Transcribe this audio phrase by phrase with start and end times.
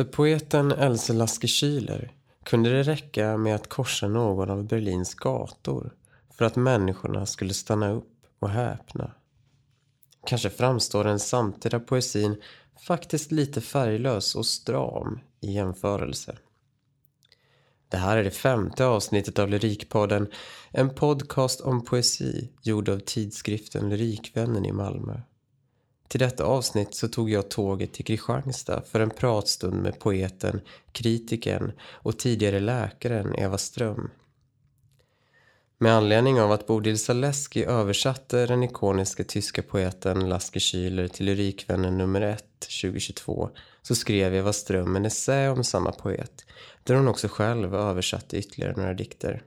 [0.00, 2.10] För poeten Else Lasker Schüler
[2.44, 5.94] kunde det räcka med att korsa någon av Berlins gator
[6.30, 9.10] för att människorna skulle stanna upp och häpna.
[10.26, 12.42] Kanske framstår den samtida poesin
[12.86, 16.38] faktiskt lite färglös och stram i jämförelse.
[17.88, 20.30] Det här är det femte avsnittet av Lyrikpodden,
[20.70, 25.20] en podcast om poesi gjord av tidskriften Lyrikvännen i Malmö.
[26.10, 30.60] Till detta avsnitt så tog jag tåget till Kristianstad för en pratstund med poeten,
[30.92, 34.10] kritikern och tidigare läkaren Eva Ström.
[35.78, 41.98] Med anledning av att Bodil Zaleski översatte den ikoniska tyska poeten Laske Schüler till Lyrikvännen
[41.98, 43.50] nummer 1 2022
[43.82, 46.44] så skrev Eva Ström en essä om samma poet
[46.84, 49.42] där hon också själv översatte ytterligare några dikter.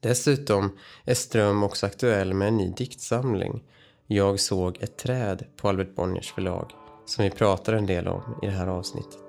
[0.00, 3.62] Dessutom är Ström också aktuell med en ny diktsamling
[4.06, 6.70] jag såg ett träd på Albert Bonniers förlag
[7.06, 9.20] som vi pratar en del om i det här avsnittet.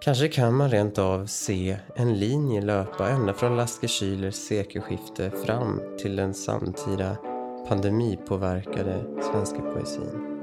[0.00, 6.16] Kanske kan man rent av se en linje löpa ända från Lasker-Kylers sekelskifte fram till
[6.16, 7.16] den samtida
[7.68, 10.34] pandemipåverkade svenska poesin.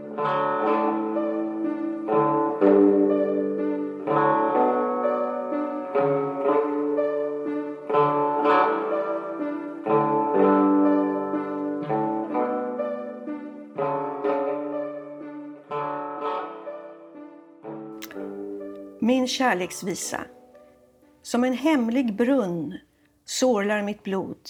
[19.03, 20.25] Min kärleksvisa.
[21.21, 22.77] Som en hemlig brunn
[23.25, 24.49] sorlar mitt blod.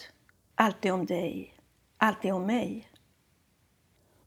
[0.56, 1.54] Alltid om dig,
[1.98, 2.88] alltid om mig.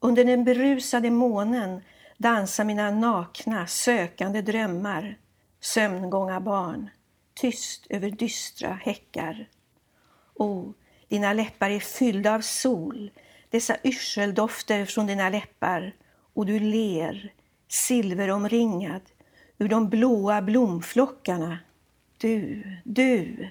[0.01, 1.83] Under den berusade månen
[2.19, 5.19] dansar mina nakna, sökande drömmar.
[5.61, 6.91] Sömngånga barn,
[7.35, 9.49] tyst över dystra häckar.
[10.35, 10.75] O,
[11.09, 13.11] dina läppar är fyllda av sol,
[13.51, 15.95] dessa yrseldofter från dina läppar.
[16.35, 17.33] Och du ler,
[17.69, 19.03] silveromringad,
[19.59, 21.59] ur de blåa blomflockarna.
[22.19, 23.49] Du, du.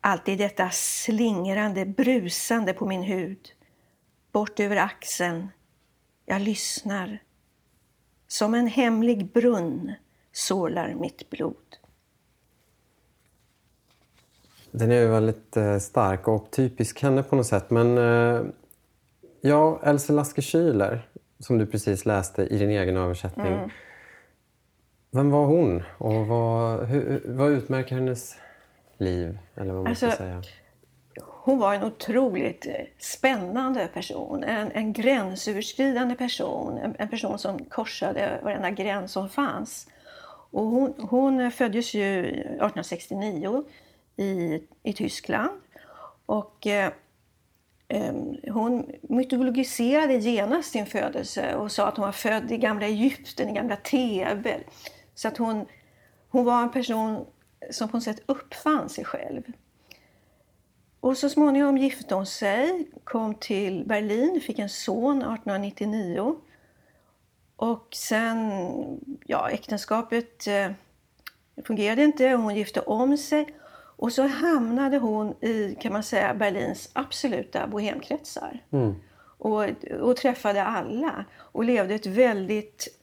[0.00, 3.52] Alltid detta slingrande, brusande på min hud.
[4.32, 5.48] Bort över axeln.
[6.26, 7.18] Jag lyssnar.
[8.28, 9.92] Som en hemlig brunn
[10.32, 11.56] sorlar mitt blod.
[14.70, 17.70] Den är ju väldigt eh, stark och typisk henne på något sätt.
[17.70, 18.42] Men eh,
[19.40, 20.98] ja, Else Lasker Schüler,
[21.38, 23.52] som du precis läste i din egen översättning.
[23.52, 23.70] Mm.
[25.10, 28.36] Vem var hon och vad, hur, vad utmärker hennes
[28.98, 29.38] liv?
[29.54, 30.42] Eller vad man alltså, ska säga?
[31.20, 37.64] Hon var en otroligt eh, spännande person, en, en gränsöverskridande person, en, en person som
[37.64, 39.88] korsade varenda gräns som fanns.
[40.50, 43.64] Och hon, hon föddes ju 1869
[44.16, 45.60] i, i Tyskland
[46.26, 46.92] och eh,
[48.48, 53.52] hon mytologiserade genast sin födelse och sa att hon var född i gamla Egypten, i
[53.52, 54.60] gamla Thebe.
[55.18, 55.66] Så att hon,
[56.28, 57.26] hon var en person
[57.70, 59.42] som på något sätt uppfann sig själv.
[61.00, 66.36] Och så småningom gifte hon sig, kom till Berlin, fick en son 1899.
[67.56, 68.50] Och sen,
[69.26, 70.70] ja äktenskapet eh,
[71.64, 73.54] fungerade inte, hon gifte om sig.
[73.96, 78.62] Och så hamnade hon i, kan man säga, Berlins absoluta bohemkretsar.
[78.70, 78.94] Mm.
[79.38, 79.64] Och,
[80.00, 82.97] och träffade alla och levde ett väldigt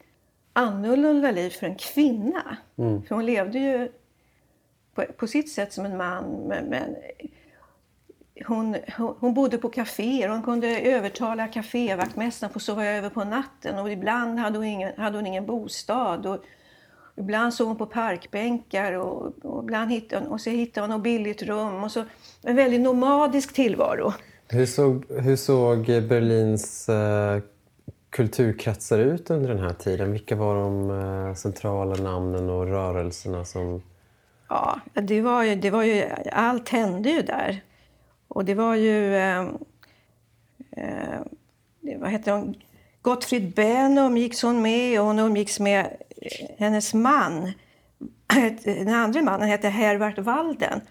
[0.56, 2.58] annorlunda liv för en kvinna.
[2.78, 3.04] Mm.
[3.04, 3.90] För hon levde ju
[4.96, 6.26] på, på, sitt sätt som en man.
[6.48, 6.96] Men, men
[8.48, 10.30] hon, hon, hon, bodde på kaféer.
[10.30, 13.80] Hon kunde övertala kafévaktmästaren att sova över på natten.
[13.80, 16.26] Och ibland hade hon ingen, hade hon ingen bostad.
[16.26, 16.44] Och
[17.18, 21.04] ibland sov hon på parkbänkar och, och ibland hittade hon, och så hittade hon något
[21.04, 21.84] billigt rum.
[21.84, 22.04] Och så,
[22.44, 24.14] en väldigt nomadisk tillvaro.
[24.48, 27.42] Hur såg, hur såg Berlins eh,
[28.16, 30.12] kulturkretsar ut under den här tiden?
[30.12, 33.82] Vilka var de eh, centrala namnen och rörelserna som...
[34.50, 37.62] Ja, det var ju, det var ju, allt hände ju där.
[38.28, 39.16] Och det var ju...
[39.16, 39.58] Ehm,
[40.72, 42.56] eh, eh, vad heter hon?
[43.02, 45.86] Gottfried Benn umgicks hon med och hon umgicks med
[46.22, 47.52] eh, hennes man.
[48.64, 50.82] Den andra mannen hette Herbert Walden.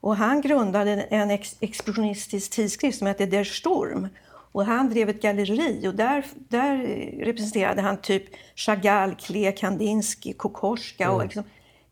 [0.00, 4.08] Och han grundade en ex expressionistisk tidskrift som hette Der Sturm.
[4.52, 6.76] Och han drev ett galleri och där, där
[7.24, 11.16] representerade han typ Chagall, Klee, Kandinsky, Kokoschka mm.
[11.16, 11.44] och liksom,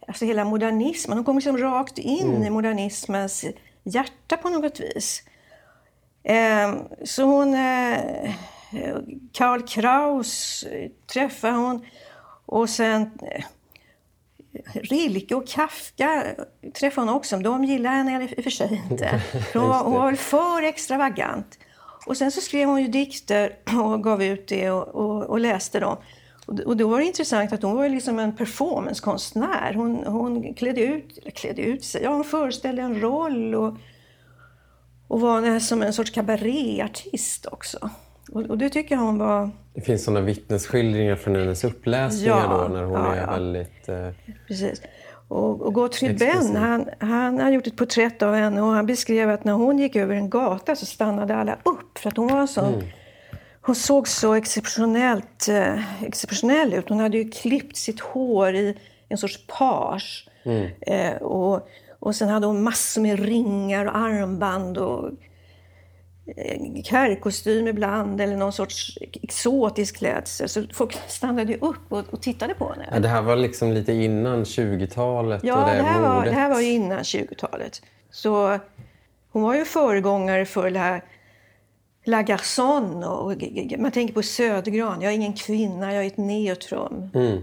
[0.09, 1.17] alltså hela modernismen.
[1.17, 2.43] De kom liksom rakt in mm.
[2.43, 3.45] i modernismens
[3.85, 5.23] hjärta på något vis.
[6.23, 6.75] Eh,
[7.05, 7.55] så hon...
[7.55, 8.31] Eh,
[9.33, 10.65] Karl Kraus
[11.13, 11.87] träffade hon
[12.47, 13.45] och sen eh,
[14.75, 16.25] Rilke och Kafka
[16.75, 17.37] träffade hon också.
[17.37, 19.23] De gillade henne i och för sig inte.
[19.53, 21.59] Hon var, hon var väl för extravagant.
[22.11, 25.81] Och sen så skrev hon ju dikter och gav ut det och, och, och läste
[25.81, 25.97] dem.
[26.47, 29.75] Och då var det intressant att hon var liksom en performancekonstnär.
[29.75, 33.77] Hon, hon klädde, ut, klädde ut sig, ja, hon föreställde en roll och,
[35.09, 37.91] och var som en sorts kabaréartist också.
[38.33, 39.51] Och, och, det tycker hon var...
[39.75, 43.31] Det finns sådana vittnesskildringar från hennes uppläsningar ja, då när hon ja, är ja.
[43.31, 43.89] väldigt...
[43.89, 44.11] Eh...
[44.49, 44.83] Precis.
[45.31, 49.31] Och, och Gottfried Benn, han, han har gjort ett porträtt av henne och han beskrev
[49.31, 52.47] att när hon gick över en gata så stannade alla upp för att hon var
[52.47, 52.61] så...
[52.61, 52.81] Mm.
[53.63, 56.89] Hon såg så exceptionellt eh, exceptionell ut.
[56.89, 58.77] Hon hade ju klippt sitt hår i
[59.09, 60.29] en sorts page.
[60.45, 60.71] Mm.
[60.81, 61.69] Eh, och,
[61.99, 65.11] och sen hade hon massor med ringar och armband och
[66.91, 70.49] herrkostym ibland eller någon sorts exotisk klädsel.
[70.49, 72.89] Så folk stannade upp och, och tittade på henne.
[72.93, 75.41] Ja, det här var liksom lite innan 20-talet?
[75.45, 77.83] Ja, det, det, här var, det här var ju innan 20-talet.
[78.11, 78.59] Så
[79.31, 81.05] hon var ju föregångare för det här
[82.05, 83.35] La Garçon och
[83.79, 85.01] man tänker på Södergran.
[85.01, 87.11] Jag är ingen kvinna, jag är ett neutrum.
[87.15, 87.43] Mm.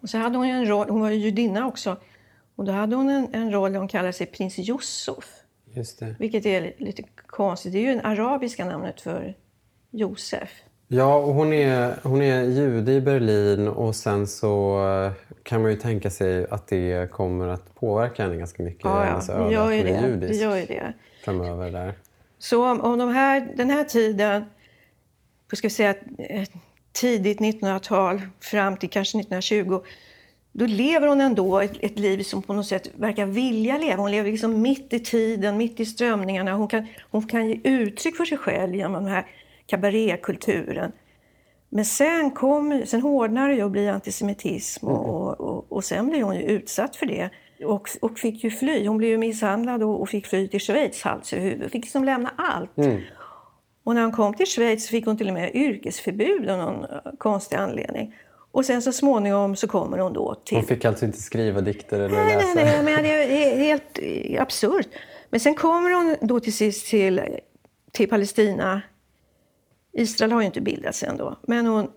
[0.00, 1.96] Och så hade hon en roll, hon var ju judinna också.
[2.56, 5.41] Och då hade hon en, en roll där hon kallade sig prins Yusuf.
[5.74, 6.14] Just det.
[6.18, 7.72] Vilket är lite konstigt.
[7.72, 9.34] Det är ju det arabiska namnet för
[9.90, 10.50] Josef.
[10.88, 15.70] Ja, och hon är, hon är jude i Berlin och sen så eh, kan man
[15.70, 18.84] ju tänka sig att det kommer att påverka henne ganska mycket.
[18.84, 19.34] Ja, ja.
[19.34, 20.16] Det gör ju det.
[20.26, 20.92] det gör ju det.
[21.24, 21.94] Framöver där.
[22.38, 24.44] Så om, om de här, den här tiden,
[25.52, 26.48] ska vi säga eh,
[26.92, 29.80] tidigt 1900-tal fram till kanske 1920
[30.52, 34.02] då lever hon ändå ett, ett, liv som på något sätt verkar vilja leva.
[34.02, 36.52] Hon lever liksom mitt i tiden, mitt i strömningarna.
[36.52, 39.26] Hon kan, hon kan ge uttryck för sig själv genom den här
[39.66, 40.92] kabarékulturen.
[41.68, 46.36] Men sen, kom, sen hårdnar det och blir antisemitism och, och, och, sen blir hon
[46.36, 47.30] ju utsatt för det.
[47.64, 48.86] Och, och fick ju fly.
[48.86, 51.70] Hon blev ju misshandlad och, och fick fly till Schweiz hals över huvud.
[51.70, 52.78] Fick liksom lämna allt.
[52.78, 53.00] Mm.
[53.84, 56.86] Och när hon kom till Schweiz fick hon till och med yrkesförbud av någon
[57.18, 58.14] konstig anledning.
[58.52, 60.56] Och sen så småningom så kommer hon då till...
[60.56, 62.54] Hon fick alltså inte skriva dikter eller nej, läsa?
[62.54, 63.98] Nej, nej, men det är helt
[64.40, 64.88] absurt.
[65.30, 67.22] Men sen kommer hon då till sist till,
[67.92, 68.82] till Palestina.
[69.92, 71.38] Israel har ju inte bildats än då.
[71.42, 71.88] Men hon,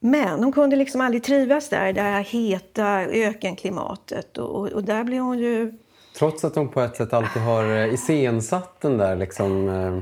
[0.00, 4.38] men hon kunde liksom aldrig trivas där, det här heta ökenklimatet.
[4.38, 5.72] Och, och där blev hon ju...
[6.18, 9.68] Trots att hon på ett sätt alltid har eh, iscensatt den där liksom...
[9.68, 9.98] Eh,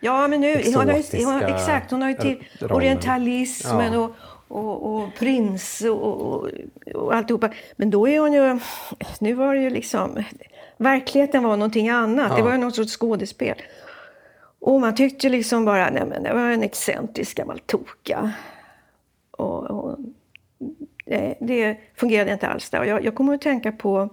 [0.00, 0.62] ja, men nu...
[0.64, 4.00] Hon har ju, hon, exakt, hon har ju till orientalismen ja.
[4.00, 4.10] och
[4.50, 6.48] och, och prins och, och,
[6.94, 7.50] och alltihopa.
[7.76, 8.58] Men då är hon ju...
[9.20, 10.24] Nu var det ju liksom...
[10.76, 12.30] Verkligheten var någonting annat.
[12.30, 12.36] Ja.
[12.36, 13.62] Det var ju något sorts skådespel.
[14.58, 18.32] Och man tyckte liksom bara, nej men det var en excentrisk gammal toka.
[19.30, 19.98] Och, och
[21.04, 22.84] det, det, fungerade inte alls där.
[22.84, 24.08] Jag, jag kommer att tänka på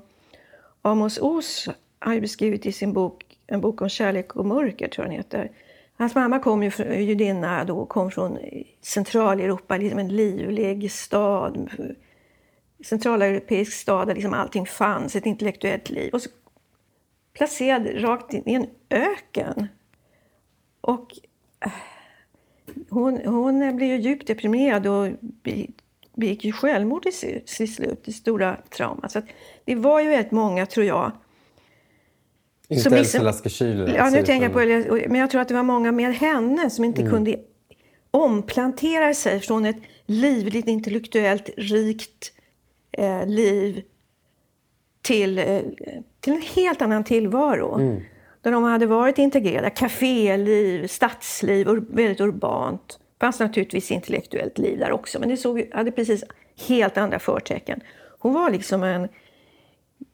[0.82, 1.70] Amos Oz
[2.00, 5.18] har ju beskrivit i sin bok, en bok om kärlek och mörker, tror jag den
[5.18, 5.52] heter.
[5.98, 8.40] Hans mamma kom ju från, judinna då, kom från
[8.82, 11.70] Centraleuropa, liksom en livlig stad.
[12.86, 16.14] Centraleuropeisk stad där liksom allting fanns, ett intellektuellt liv.
[16.14, 16.30] Och så
[17.34, 19.68] placerad rakt in i en öken.
[20.82, 21.14] Och
[21.66, 21.72] äh,
[22.90, 25.08] hon, hon blev ju djupt deprimerad och
[26.16, 29.12] begick ju självmord till slut, det stora traumat.
[29.12, 29.22] Så
[29.66, 31.12] det var ju väldigt många, tror jag,
[32.70, 35.92] inte Elsa Lasker Ja, nu tänker jag på Men jag tror att det var många
[35.92, 37.14] med henne som inte mm.
[37.14, 37.36] kunde
[38.12, 42.32] omplantera sig från ett livligt, intellektuellt rikt
[42.92, 43.84] eh, liv
[45.02, 45.62] till, eh,
[46.20, 47.76] till en helt annan tillvaro.
[47.76, 48.02] Mm.
[48.42, 49.70] Där de hade varit integrerade.
[49.70, 52.88] Caféliv, stadsliv, ur, väldigt urbant.
[52.88, 56.24] Det fanns naturligtvis intellektuellt liv där också, men det såg, hade precis
[56.68, 57.82] helt andra förtecken.
[58.20, 59.08] Hon var liksom en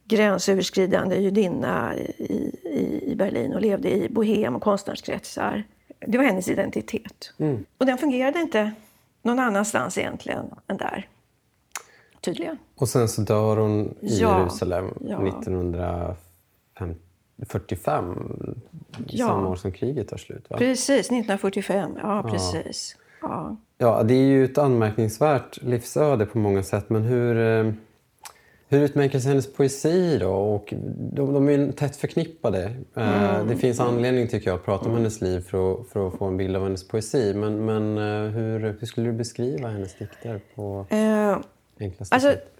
[0.05, 2.01] gränsöverskridande judinna i,
[2.63, 5.63] i, i Berlin och levde i bohem och konstnärskretsar.
[6.07, 7.33] Det var hennes identitet.
[7.37, 7.65] Mm.
[7.77, 8.71] Och den fungerade inte
[9.21, 11.07] någon annanstans egentligen än där.
[12.21, 12.57] Tydligen.
[12.75, 15.27] Och sen så dör hon i ja, Jerusalem ja.
[15.27, 16.17] 1945.
[19.07, 19.27] Ja.
[19.27, 20.49] Samma år som kriget tar slut.
[20.49, 20.57] Va?
[20.57, 21.91] Precis, 1945.
[22.01, 22.97] Ja, precis.
[23.21, 23.57] Ja.
[23.77, 26.89] ja, det är ju ett anmärkningsvärt livsöde på många sätt.
[26.89, 27.73] Men hur...
[28.73, 30.29] Hur utmärker sig hennes poesi då?
[30.29, 32.75] Och de, de är tätt förknippade.
[32.95, 33.47] Eh, mm.
[33.47, 36.25] Det finns anledning tycker jag att prata om hennes liv för att, för att få
[36.25, 37.33] en bild av hennes poesi.
[37.33, 41.37] Men, men eh, hur, hur skulle du beskriva hennes dikter på eh,
[41.79, 42.53] enklaste alltså, sätt?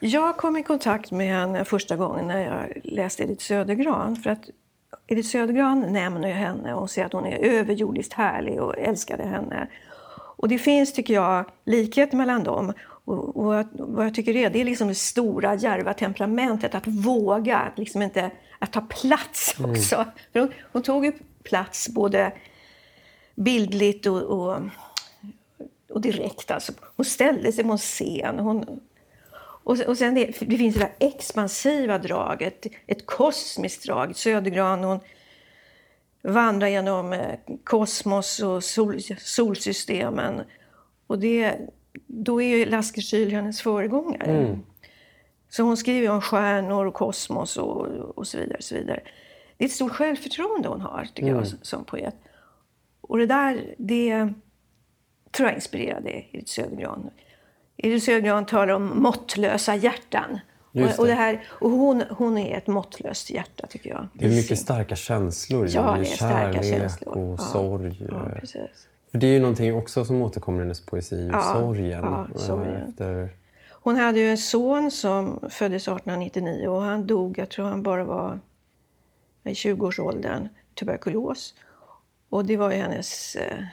[0.00, 4.16] Jag kom i kontakt med henne första gången när jag läste Edith Södergran.
[4.16, 4.50] För att
[5.06, 9.68] Edith Södergran nämner henne och säger att hon är överjordiskt härlig och älskade henne.
[10.36, 12.72] Och det finns, tycker jag, likhet mellan dem.
[13.06, 16.74] Och, och vad jag tycker är, det är liksom det stora, djärva temperamentet.
[16.74, 19.70] Att våga, liksom inte, att ta plats mm.
[19.70, 19.94] också.
[19.94, 20.08] Mm.
[20.32, 22.32] För hon, hon, tog ju plats både
[23.34, 24.60] bildligt och, och,
[25.88, 26.50] och direkt.
[26.50, 26.72] Alltså.
[26.96, 28.38] Hon ställde sig på en scen.
[28.38, 28.80] Hon,
[29.66, 34.16] och, och sen det, det finns det där expansiva draget, ett kosmiskt drag.
[34.16, 35.00] Södergran, hon
[36.22, 40.42] vandrar genom eh, kosmos och sol, solsystemen.
[41.06, 41.56] Och det,
[42.06, 44.30] då är ju Lasker hennes föregångare.
[44.30, 44.62] Mm.
[45.48, 48.56] Så hon skriver om stjärnor och kosmos och, och så vidare.
[48.56, 49.00] Och så vidare.
[49.56, 51.36] Det är ett stort självförtroende hon har, tycker mm.
[51.36, 52.14] jag, som poet.
[53.00, 54.32] Och det där, det
[55.30, 57.10] tror jag inspirerade Edith Södergran.
[57.76, 60.38] Edith Södergran talar om måttlösa hjärtan.
[60.72, 60.98] Det.
[60.98, 64.08] Och, det här, och hon, hon är ett måttlöst hjärta, tycker jag.
[64.14, 65.68] Det är mycket starka känslor.
[65.70, 67.16] Ja, det är starka Kärlek känslor.
[67.16, 67.44] och ja.
[67.44, 68.06] sorg.
[68.10, 68.88] Ja, precis.
[69.16, 72.04] För det är ju någonting också som återkommer i hennes poesi, Ja, sorgen.
[72.04, 72.88] ja, sorgen.
[72.88, 73.28] Efter...
[73.70, 78.04] Hon hade ju en son som föddes 1899 och han dog, jag tror han bara
[78.04, 78.40] var
[79.44, 81.54] i 20-årsåldern, tuberkulos.
[82.28, 83.64] Och det var ju hennes, eh,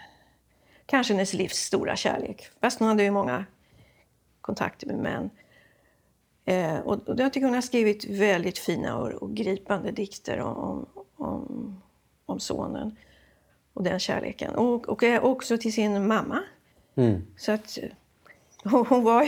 [0.86, 2.48] kanske hennes livs stora kärlek.
[2.62, 3.46] Fast hon hade ju många
[4.42, 5.30] kontakter med män.
[6.46, 10.86] Eh, och, och jag tycker hon har skrivit väldigt fina och, och gripande dikter om,
[11.18, 11.82] om,
[12.26, 12.96] om sonen
[13.74, 14.56] och den kärleken.
[14.56, 16.40] Och, och också till sin mamma.
[16.96, 17.22] Mm.
[17.38, 17.90] Så att eh,
[18.64, 19.24] hon, hon var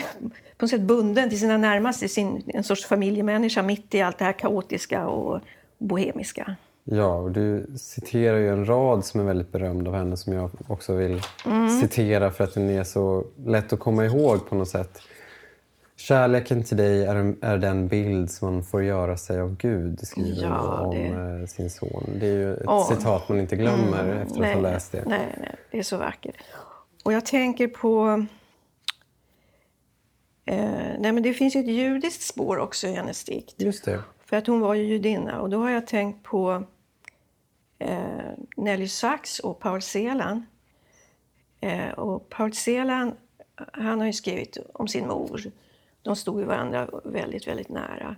[0.58, 4.26] på något sätt bunden till sina närmaste, sin, en sorts familjemänniska mitt i allt det
[4.26, 5.40] här kaotiska och
[5.78, 6.56] bohemiska.
[6.84, 10.50] Ja, och du citerar ju en rad som är väldigt berömd av henne som jag
[10.68, 11.82] också vill Mm.
[11.82, 15.02] citera för att den är så lätt att komma ihåg på något sätt.
[15.98, 20.44] Kärleken till dig är, är den bild som man får göra sig av Gud, skriver
[20.44, 22.10] Ja, om det- eh, sin son.
[22.20, 22.90] Det är ju ett Åh.
[22.90, 25.04] citat man inte glömmer Mm, efter att nej, ha läst det.
[25.08, 26.36] Nej, nej, det är så vackert.
[27.04, 28.26] Och jag tänker på...
[30.46, 30.58] Eh,
[31.00, 33.62] nej, men det finns ju ett judiskt spår också i hennes dikt.
[33.62, 34.00] Just det.
[34.26, 35.42] För att hon var ju judinna.
[35.42, 36.64] Och då har jag tänkt på
[37.80, 38.00] eh,
[38.58, 40.46] Nelly Sachs och Paul Celan.
[41.62, 43.14] Eh, och Paul Celan,
[43.74, 45.42] han har ju skrivit om sin mor.
[46.06, 48.16] De stod ju varandra väldigt, väldigt nära.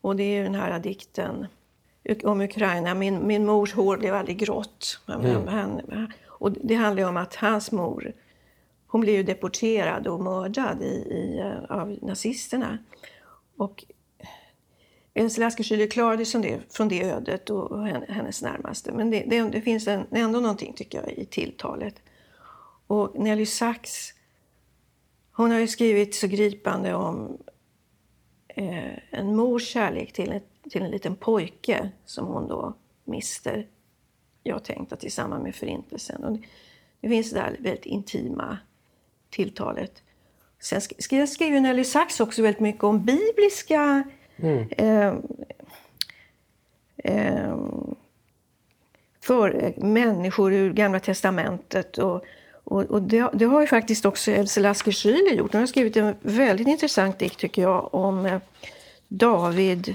[0.00, 1.46] Och det är ju den här dikten
[2.24, 2.94] om Ukraina.
[2.94, 5.00] Min, min mors hår blev aldrig grått.
[5.06, 5.80] Han,
[6.26, 8.12] och det handlar ju om att hans mor,
[8.86, 12.78] hon blev ju deporterad och mördad i, i, eh, av nazisterna.
[13.56, 13.84] Och
[15.14, 18.92] Else Lasker klarade sig från det, från det ödet och och hen- hennes närmaste.
[18.92, 21.94] Men det, det, det finns en, ändå någonting, tycker jag, i tilltalet.
[22.86, 24.12] Och Nelly Sachs,
[25.36, 27.38] hon har ju skrivit så gripande om
[28.48, 32.74] eh, en mors kärlek till, ett, till en liten pojke som hon då
[33.04, 33.66] mister.
[34.42, 36.24] Jag tänkte att i samband med förintelsen.
[36.24, 36.38] Och
[37.00, 38.58] det, finns det där väldigt intima
[39.30, 40.02] tilltalet.
[40.60, 44.04] Sen sk- sk- skriver Nelly Sachs också väldigt mycket om bibliska
[44.78, 45.14] eh,
[46.96, 47.56] eh,
[49.20, 51.98] för människor ur Gamla testamentet.
[51.98, 52.24] Och,
[52.66, 55.52] och, och det, det har ju faktiskt också Else Lasker gjort.
[55.52, 58.40] Hon har skrivit en väldigt intressant dikt tycker jag om eh,
[59.08, 59.94] David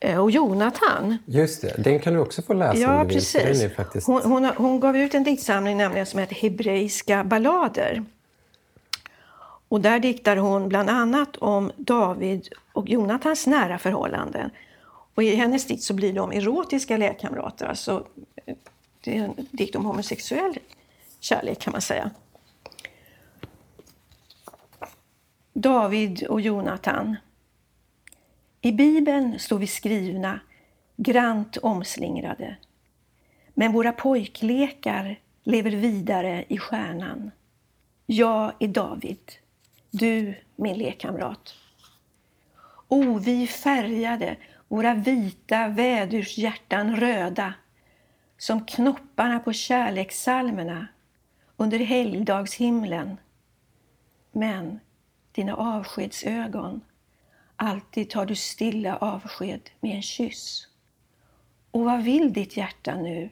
[0.00, 1.18] eh, och Jonatan.
[1.26, 1.74] Just det.
[1.78, 3.74] Den kan du också få läsa Ja, precis.
[3.76, 4.06] Faktiskt...
[4.06, 8.04] Hon, hon, hon gav ut en diktsamling nämligen som heter Hebreiska ballader.
[9.68, 14.50] Och där diktar hon bland annat om David och Jonatans nära förhållanden.
[15.14, 17.66] Och i hennes dikt så blir de erotiska lekkamrater.
[17.66, 18.06] Alltså,
[18.46, 18.54] eh,
[19.00, 20.58] det är en dikt om homosexuell
[21.22, 22.10] kärlek kan man säga.
[25.52, 27.16] David och Jonatan.
[28.60, 30.40] I Bibeln står vi skrivna,
[30.96, 32.56] grant omslingrade.
[33.54, 37.30] Men våra pojklekar lever vidare i stjärnan.
[38.06, 39.32] Jag är David,
[39.90, 41.54] du min lekkamrat.
[42.88, 44.36] O, vi färgade
[44.68, 47.54] våra vita vädurshjärtan röda
[48.38, 50.88] som knopparna på kärlekssalmerna
[51.56, 53.16] under helgdagshimlen.
[54.32, 54.80] Men
[55.32, 56.80] dina avskedsögon,
[57.56, 60.68] alltid tar du stilla avsked med en kyss.
[61.70, 63.30] Och vad vill ditt hjärta nu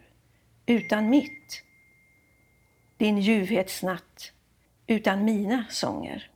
[0.66, 1.62] utan mitt?
[2.96, 4.32] Din ljuvhetsnatt
[4.86, 6.30] utan mina sånger.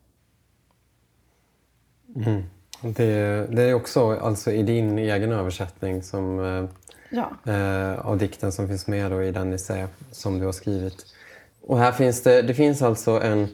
[2.81, 6.65] Det, det är också alltså i din egen översättning som, eh,
[7.11, 7.53] Ja.
[7.53, 11.15] eh, av dikten som finns med i den essä som du har skrivit.
[11.67, 13.49] Och här finns det, det finns alltså en,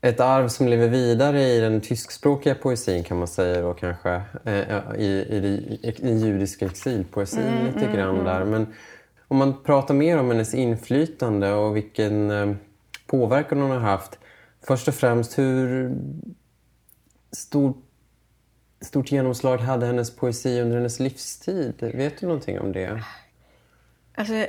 [0.00, 4.22] ett arv som lever vidare i den tyskspråkiga poesin kan man säga då kanske.
[4.44, 5.36] Eh, i, i,
[5.82, 8.44] i, i judisk exilpoesin lite grann där.
[8.44, 8.74] Men
[9.28, 12.54] om man pratar mer om hennes inflytande och vilken eh,
[13.06, 14.18] påverkan hon har haft.
[14.66, 15.92] Först och främst hur
[17.32, 17.74] stor
[18.80, 21.74] stort genomslag hade hennes poesi under hennes livstid?
[21.80, 23.02] Vet du någonting om det?
[24.14, 24.46] Alltså,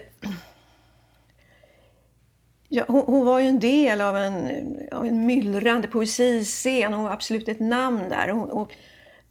[2.71, 4.49] Ja, hon, hon, var ju en del av en,
[4.91, 6.93] av en myllrande poesiscen.
[6.93, 8.27] Hon var absolut ett namn där.
[8.27, 8.71] Hon, och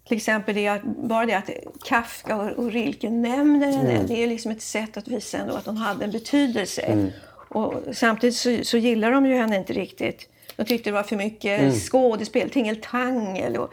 [0.08, 1.50] till exempel det att, bara det att
[1.84, 4.06] Kafka och, och Rilke nämner henne, mm.
[4.06, 6.82] det är liksom ett sätt att visa ändå att hon hade en betydelse.
[6.82, 7.10] Mm.
[7.48, 10.28] Och samtidigt så, så gillar de ju henne inte riktigt.
[10.56, 11.72] De tyckte det var för mycket mm.
[11.72, 13.56] skådespel, tingeltangel.
[13.56, 13.72] Och,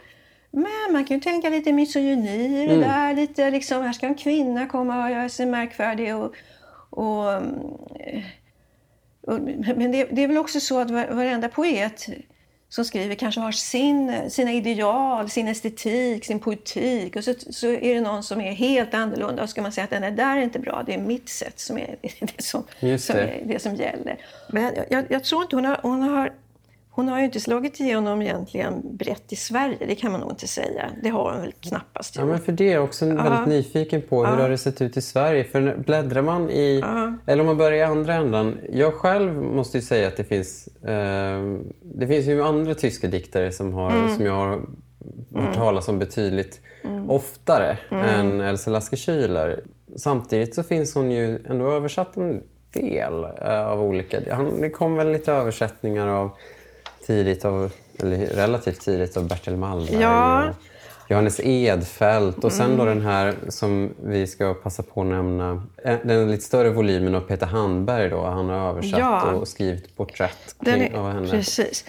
[0.50, 2.80] men man kan ju tänka lite misogyni i det mm.
[2.80, 3.14] där.
[3.14, 6.16] Lite liksom, här ska en kvinna komma och göra sig märkvärdig.
[6.16, 6.34] Och,
[6.90, 7.42] och, och
[9.26, 12.08] men det, det, är väl också så att varenda poet
[12.68, 17.16] som skriver kanske har sin, sina ideal, sin estetik, sin poetik.
[17.16, 19.90] Och så, så är det någon som är helt annorlunda och ska man säga att
[19.90, 22.98] den är där är inte bra, det är mitt sätt som är det som, det.
[22.98, 24.16] Som, är det som gäller.
[24.48, 26.32] Men jag, jag, tror inte hon har, hon har
[26.96, 30.48] hon har ju inte slagit igenom egentligen brett i Sverige, det kan man nog inte
[30.48, 30.90] säga.
[31.02, 32.22] Det har hon väl knappast gjort.
[32.22, 33.46] Ja, men för det är jag också väldigt uh.
[33.48, 34.24] nyfiken på.
[34.24, 34.40] Hur uh.
[34.40, 35.44] har det sett ut i Sverige?
[35.44, 36.82] För bläddrar man i...
[36.82, 37.12] Uh.
[37.26, 38.58] Eller om man börjar i andra ändan.
[38.72, 40.66] Jag själv måste ju säga att det finns...
[40.66, 44.16] Eh, det finns ju andra tyska diktare som, har, mm.
[44.16, 44.60] som jag har hört
[45.34, 45.52] mm.
[45.52, 47.10] talas om betydligt mm.
[47.10, 48.04] oftare mm.
[48.04, 49.60] än Else Lasker Schüler.
[49.96, 54.20] Samtidigt så finns hon ju ändå översatt en del eh, av olika...
[54.60, 56.30] Det kom väl lite översättningar av
[57.06, 60.00] tidigt av, eller relativt tidigt av Bertil Malmberg.
[60.00, 60.54] Ja.
[61.08, 62.96] Johannes Edfält och sen då mm.
[62.96, 67.20] den här som vi ska passa på att nämna, eh, den lite större volymen av
[67.20, 68.24] Peter Handberg då.
[68.24, 69.32] Han har översatt ja.
[69.32, 71.30] och skrivit porträtt kring, är, av henne.
[71.30, 71.84] Precis.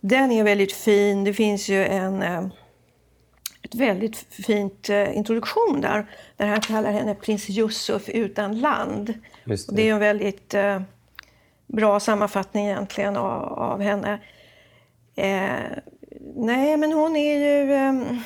[0.00, 1.24] Den är väldigt fin.
[1.24, 2.46] Det finns ju en eh,
[3.62, 9.14] ett väldigt fint eh, introduktion där, där han kallar henne prins Yusuf utan land.
[9.44, 9.66] Det.
[9.72, 9.88] det.
[9.88, 10.54] är en väldigt
[11.66, 14.18] bra sammanfattning egentligen av, av henne.
[15.20, 15.78] Eh,
[16.34, 17.72] nej, men hon är ju...
[17.72, 18.18] Eh,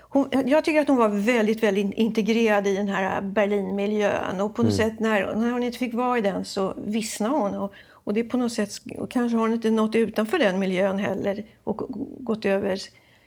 [0.00, 4.40] hon, jag tycker att hon var väldigt, väldigt integrerad i den här Berlinmiljön.
[4.40, 4.90] Och på något mm.
[4.90, 7.54] sätt när, när hon inte fick vara i den så vissnade hon.
[7.54, 10.58] Och, och det är på något sätt, och kanske har hon inte nått utanför den
[10.58, 11.82] miljön heller och
[12.18, 12.78] gått över,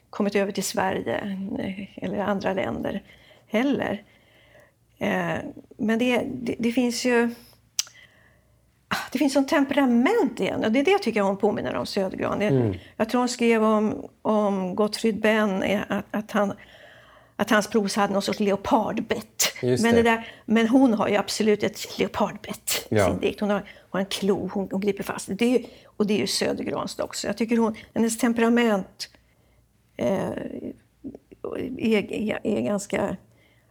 [0.09, 1.37] kommit över till Sverige
[1.95, 3.03] eller andra länder
[3.47, 4.03] heller.
[4.97, 5.35] Eh,
[5.77, 7.29] men det, det, det finns ju
[9.11, 12.41] det finns sånt temperament igen och det är det jag tycker hon påminner om Södergran.
[12.41, 12.73] Mm.
[12.97, 16.53] Jag tror hon skrev om, om Gottfried Benn, eh, att, att, han,
[17.35, 19.53] att hans prosa hade någon sorts leopardbett.
[19.61, 20.01] Men, det.
[20.01, 23.05] där, men hon har ju absolut ett leopardbett i ja.
[23.05, 23.39] sin dikt.
[23.39, 25.55] Hon har, har en klo, hon, hon griper fast det.
[25.55, 27.27] Är, och det är ju Södergrans också.
[27.27, 29.09] Jag tycker hon, hennes temperament
[29.97, 30.29] eh,
[31.77, 33.17] är, är, är ganska...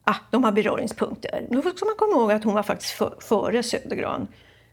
[0.05, 1.47] Ah, de har beröringspunkter.
[1.51, 4.29] Då ska man komma ihåg att hon var faktiskt för, före Södergran.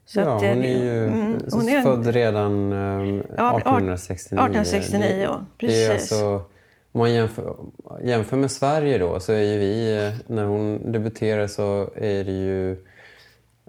[0.06, 4.40] Så ja, att, hon är ju mm, hon är, född redan um, 1869.
[4.40, 5.46] 1869, ja.
[5.58, 5.78] Precis.
[5.78, 6.36] Det är alltså,
[6.92, 7.56] om man jämför,
[8.04, 12.72] jämför med Sverige då så är ju vi, när hon debuterar så är det ju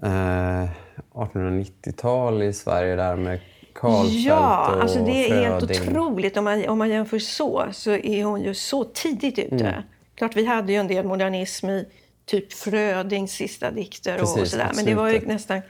[0.03, 0.69] eh,
[1.15, 3.41] 1890-tal i Sverige där med
[3.75, 6.37] Karlfeldt Ja, och alltså det är helt otroligt.
[6.37, 9.69] Om man, om man jämför så, så är hon ju så tidigt ute.
[9.69, 9.83] Mm.
[10.15, 11.87] Klart, vi hade ju en del modernism i
[12.27, 14.73] typ Frödings sista dikter Precis, och sådär.
[14.77, 15.63] Men det var ju nästan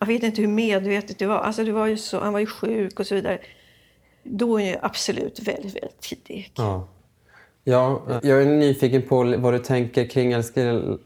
[0.00, 1.38] jag vet inte hur medvetet det var.
[1.38, 3.38] Alltså det var ju så, han var ju sjuk och så vidare.
[4.22, 6.52] Då är jag absolut väldigt, väldigt tidig.
[6.56, 6.88] Ja.
[7.66, 10.32] Ja, jag är nyfiken på vad du tänker kring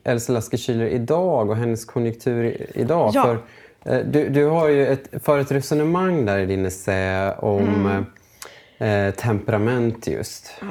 [0.05, 3.11] Else Lasker idag och hennes konjunktur idag.
[3.15, 3.23] Ja.
[3.23, 3.35] För,
[3.93, 8.05] eh, du, du har ju ett, för ett resonemang där i din essä om
[8.79, 9.09] mm.
[9.09, 10.53] eh, temperament just.
[10.61, 10.67] Ja.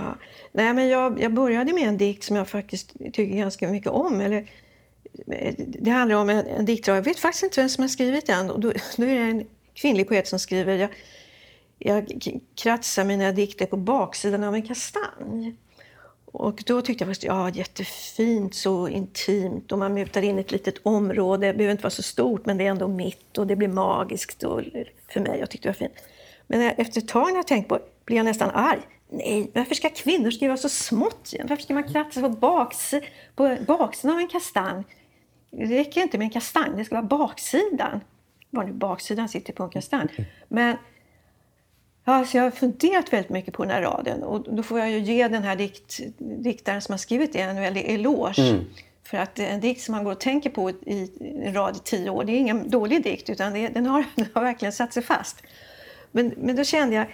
[0.51, 4.21] Nej, men jag, jag började med en dikt som jag faktiskt tycker ganska mycket om.
[4.21, 4.45] Eller
[5.57, 8.51] det handlar om en, en diktare, jag vet faktiskt inte vem som har skrivit den.
[8.51, 10.89] Och då, då är det en kvinnlig poet som skriver jag,
[11.77, 12.11] jag
[12.55, 15.55] kratsar mina dikter på baksidan av en kastanj.
[16.25, 20.75] Och då tyckte jag faktiskt, ja jättefint, så intimt och man mutar in ett litet
[20.83, 21.47] område.
[21.47, 24.43] Det behöver inte vara så stort men det är ändå mitt och det blir magiskt
[24.43, 24.61] och,
[25.07, 25.39] för mig.
[25.39, 26.03] Jag tyckte det var fint.
[26.47, 28.79] Men efter ett tag när jag tänkt på blir jag nästan arg.
[29.09, 31.33] Nej, varför ska kvinnor skriva så smått?
[31.43, 32.93] Varför ska man kratsa på, baks,
[33.35, 34.83] på baksidan av en kastanj?
[35.57, 38.01] Det räcker inte med en kastanj, det ska vara baksidan.
[38.49, 40.27] Var nu baksidan sitter på en kastanj.
[40.47, 40.77] Men
[42.03, 44.99] alltså jag har funderat väldigt mycket på den här raden och då får jag ju
[44.99, 48.41] ge den här dikt, diktaren som har skrivit det en väldig eloge.
[48.41, 48.65] Mm.
[49.03, 51.11] För att en dikt som man går och tänker på i
[51.45, 54.25] en rad i tio år, det är ingen dålig dikt utan det, den, har, den
[54.33, 55.43] har verkligen satt sig fast.
[56.11, 57.05] Men, men då kände jag,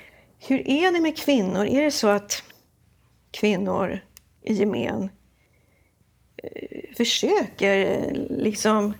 [0.47, 1.65] hur är det med kvinnor?
[1.65, 2.43] Är det så att
[3.31, 3.99] kvinnor
[4.41, 5.09] i gemen
[6.43, 8.93] eh, försöker liksom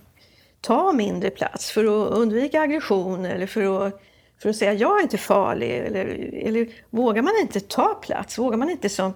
[0.60, 4.02] ta mindre plats för att undvika aggression eller för att,
[4.42, 5.70] för att säga jag är inte farlig?
[5.70, 8.38] Eller, eller vågar man inte ta plats?
[8.38, 9.12] Vågar man inte som...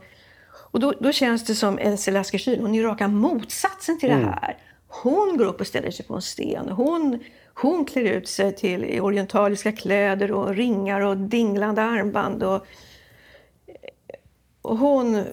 [0.71, 4.23] Och då, då känns det som Else Lasker hon är raka motsatsen till mm.
[4.23, 4.57] det här.
[4.88, 6.69] hon går upp och ställer sig på en sten.
[6.69, 7.19] Hon,
[7.55, 12.43] hon klär ut sig till orientaliska kläder och ringar och dinglande armband.
[12.43, 12.67] Och,
[14.62, 15.25] och hon,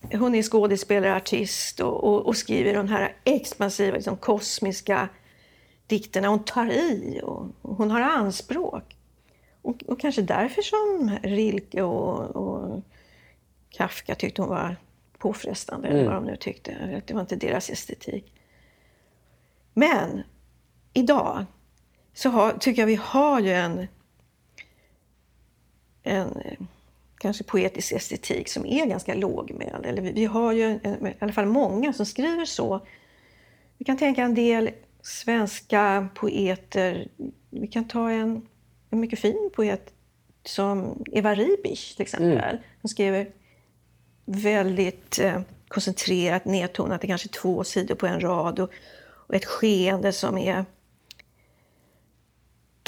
[0.00, 5.08] hon är skådespelare, artist och, och, och, skriver de här expansiva, liksom, kosmiska
[5.86, 6.28] dikterna.
[6.28, 8.96] Hon tar i och, och hon har anspråk.
[9.62, 12.82] Och, kanske därför som Rilke och, och
[13.70, 14.76] Kafka tyckte hon var
[15.18, 15.98] påfrestande, mm.
[15.98, 17.02] eller vad de nu tyckte.
[17.06, 18.32] Det var inte deras estetik.
[19.74, 20.22] Men
[20.92, 21.44] idag
[22.14, 23.86] så har, tycker jag vi har ju en,
[26.02, 26.32] en
[27.18, 29.86] kanske poetisk estetik som är ganska lågmäld.
[29.86, 32.86] Eller vi, vi har ju i alla fall många som skriver så.
[33.78, 34.70] Vi kan tänka en del
[35.02, 37.08] svenska poeter.
[37.50, 38.46] Vi kan ta en,
[38.90, 39.92] en mycket fin poet
[40.44, 42.32] som Eva Ribisch till exempel.
[42.32, 42.56] Mm.
[42.82, 43.30] Hon skriver
[44.24, 48.60] väldigt eh, koncentrerat, nedtonat, det är kanske två sidor på en rad.
[48.60, 48.70] Och,
[49.28, 50.64] och ett skeende som är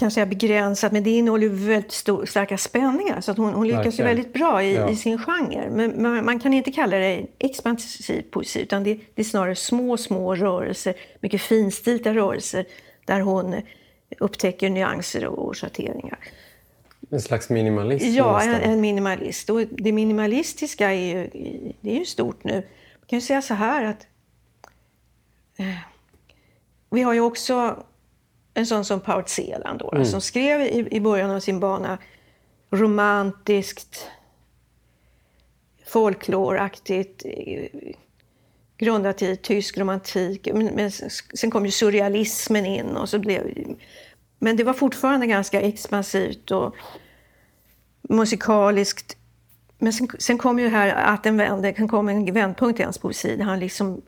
[0.01, 3.21] kan säga begränsat, men det innehåller ju väldigt stor, starka spänningar.
[3.21, 4.91] Så att hon, hon lyckas ju väldigt bra i, ja.
[4.91, 5.71] i sin genre.
[5.71, 9.97] Men man, man, kan inte kalla det expansiv poesi, utan det, det, är snarare små,
[9.97, 12.67] små rörelser, mycket finstilta rörelser,
[13.07, 13.63] där hon
[14.19, 16.19] upptäcker nyanser och schatteringar.
[17.11, 18.05] En slags minimalist?
[18.07, 19.51] Ja, en, en, minimalist.
[19.51, 21.31] Och det minimalistiska är ju,
[21.81, 22.55] det är ju stort nu.
[22.55, 24.07] Man kan ju säga så här att
[25.57, 25.67] eh,
[26.91, 27.85] vi har ju också
[28.55, 30.05] en sån som Paul Celan då, mm.
[30.05, 31.99] som skrev i, i början av sin bana
[32.71, 34.07] romantiskt,
[35.87, 37.67] folkloraktigt, eh,
[38.79, 40.49] grundat i tysk romantik.
[40.55, 40.91] Men, men,
[41.35, 43.55] sen kom ju surrealismen in och så blev
[44.43, 46.75] men det var fortfarande ganska expansivt och
[48.03, 49.17] musikaliskt.
[49.79, 52.99] Men sen, sen kom ju här att den vände, kan komma en vändpunkt i hans
[52.99, 54.03] poesi där han liksom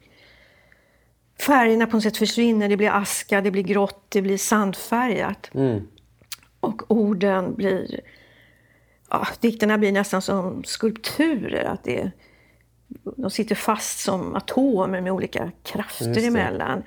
[1.42, 2.68] färgerna på något sätt försvinner.
[2.68, 5.50] Det blir aska, det blir grått, det blir sandfärgat.
[5.54, 5.88] Mm.
[6.60, 8.00] Och orden blir...
[9.10, 11.64] Ja, dikterna blir nästan som skulpturer.
[11.64, 12.10] Att det,
[13.16, 16.82] de sitter fast som atomer med olika krafter emellan.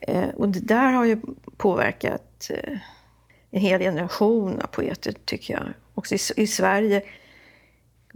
[0.00, 1.20] Eh, och det där har ju
[1.56, 2.78] påverkat eh,
[3.50, 5.64] en hel generation av poeter, tycker jag.
[5.94, 7.02] Också i, i Sverige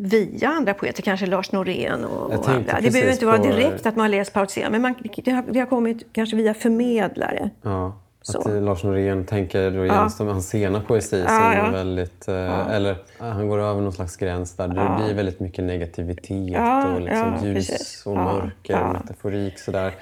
[0.03, 2.81] via andra poeter, kanske Lars Norén och, och andra.
[2.81, 5.59] Det behöver inte vara direkt att man har läst Paul men man, det, har, det
[5.59, 7.51] har kommit kanske via förmedlare.
[7.63, 8.61] Ja, att så.
[8.61, 10.27] Lars Norén tänker då genast ja.
[10.27, 11.71] hans sena poesi som ja, ja.
[11.71, 12.29] väldigt...
[12.29, 12.71] Eh, ja.
[12.71, 16.61] Eller han går över någon slags gräns där det blir väldigt mycket negativitet
[16.95, 18.07] och liksom ljus precis.
[18.07, 19.95] och mörker och metaforik sådär.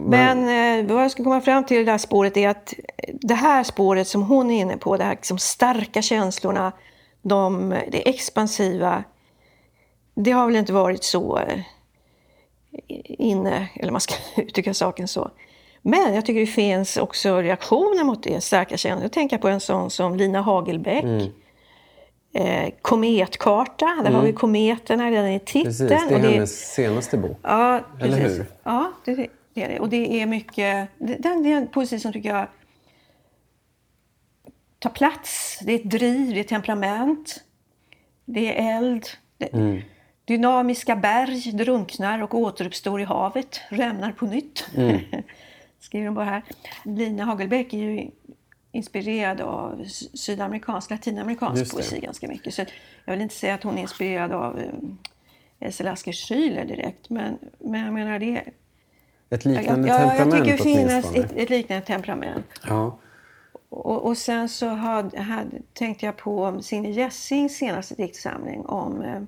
[0.00, 2.74] Men, Men eh, vad jag ska komma fram till i det där spåret är att
[3.12, 6.72] det här spåret som hon är inne på, de här liksom starka känslorna,
[7.22, 9.04] de, det expansiva,
[10.14, 11.60] det har väl inte varit så eh,
[13.04, 15.30] inne, eller man ska uttrycka saken så.
[15.82, 19.04] Men jag tycker det finns också reaktioner mot det, starka känslor.
[19.04, 21.04] Jag tänker på en sån som Lina Hagelbäck.
[21.04, 21.32] Mm.
[22.32, 24.14] Eh, kometkarta, där mm.
[24.14, 25.64] har vi kometerna redan i titeln.
[25.64, 27.38] Precis, det är och det, hennes senaste bok.
[27.42, 28.46] Ja, Eller hur?
[28.62, 29.14] Ja, det,
[29.54, 29.80] det är det.
[29.80, 30.88] Och det är mycket...
[30.98, 32.46] Det, det är en poesi som tycker jag
[34.78, 35.58] tar plats.
[35.62, 37.44] Det är ett driv, det är temperament.
[38.24, 39.06] Det är eld.
[39.38, 39.82] Det, mm.
[40.24, 44.66] Dynamiska berg drunknar och återuppstår i havet, rämnar på nytt.
[44.76, 45.00] Mm.
[45.80, 46.42] Skriver de bara här.
[46.84, 48.10] Lina Hagelbäck är ju
[48.72, 49.84] inspirerad av
[50.14, 52.54] sydamerikansk, latinamerikansk poesi ganska mycket.
[52.54, 52.64] Så
[53.04, 54.98] jag vill inte säga att hon är inspirerad av um,
[55.60, 58.44] Else Lasker Schüler direkt, men, men jag menar det...
[59.30, 62.46] Ett liknande jag, temperament Jag tycker det finns ett, ett, liknande temperament.
[62.68, 62.98] Ja.
[63.68, 69.22] Och, och sen så hade, hade, tänkte jag på Signe Jessings senaste diktsamling om eh,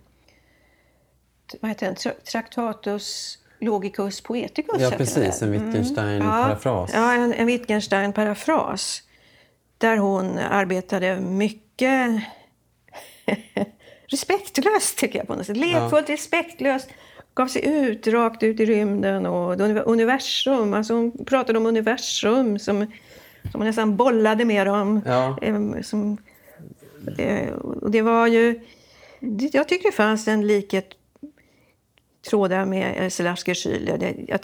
[1.60, 2.14] vad heter den?
[2.32, 4.80] Traktatus Logicus Poeticus.
[4.80, 5.42] Ja, precis.
[5.42, 6.94] En Wittgenstein-parafras.
[6.94, 7.02] Mm.
[7.02, 9.02] Ja, en, en Wittgenstein-parafras.
[9.78, 12.22] Där hon arbetade mycket
[14.06, 15.26] respektlöst, tycker jag.
[15.26, 15.56] på något sätt.
[15.56, 16.14] Lekfullt, ja.
[16.14, 16.88] respektlöst.
[17.34, 20.74] Gav sig ut, rakt ut i rymden och universum.
[20.74, 22.86] Alltså hon pratade om universum som,
[23.50, 25.02] som hon nästan bollade med dem.
[25.06, 25.38] Ja.
[25.82, 26.18] Som,
[27.18, 28.60] eh, och det var ju...
[29.52, 30.88] Jag tycker det fanns en likhet
[32.30, 34.24] trådar med Selasker Schüler.
[34.28, 34.38] Jag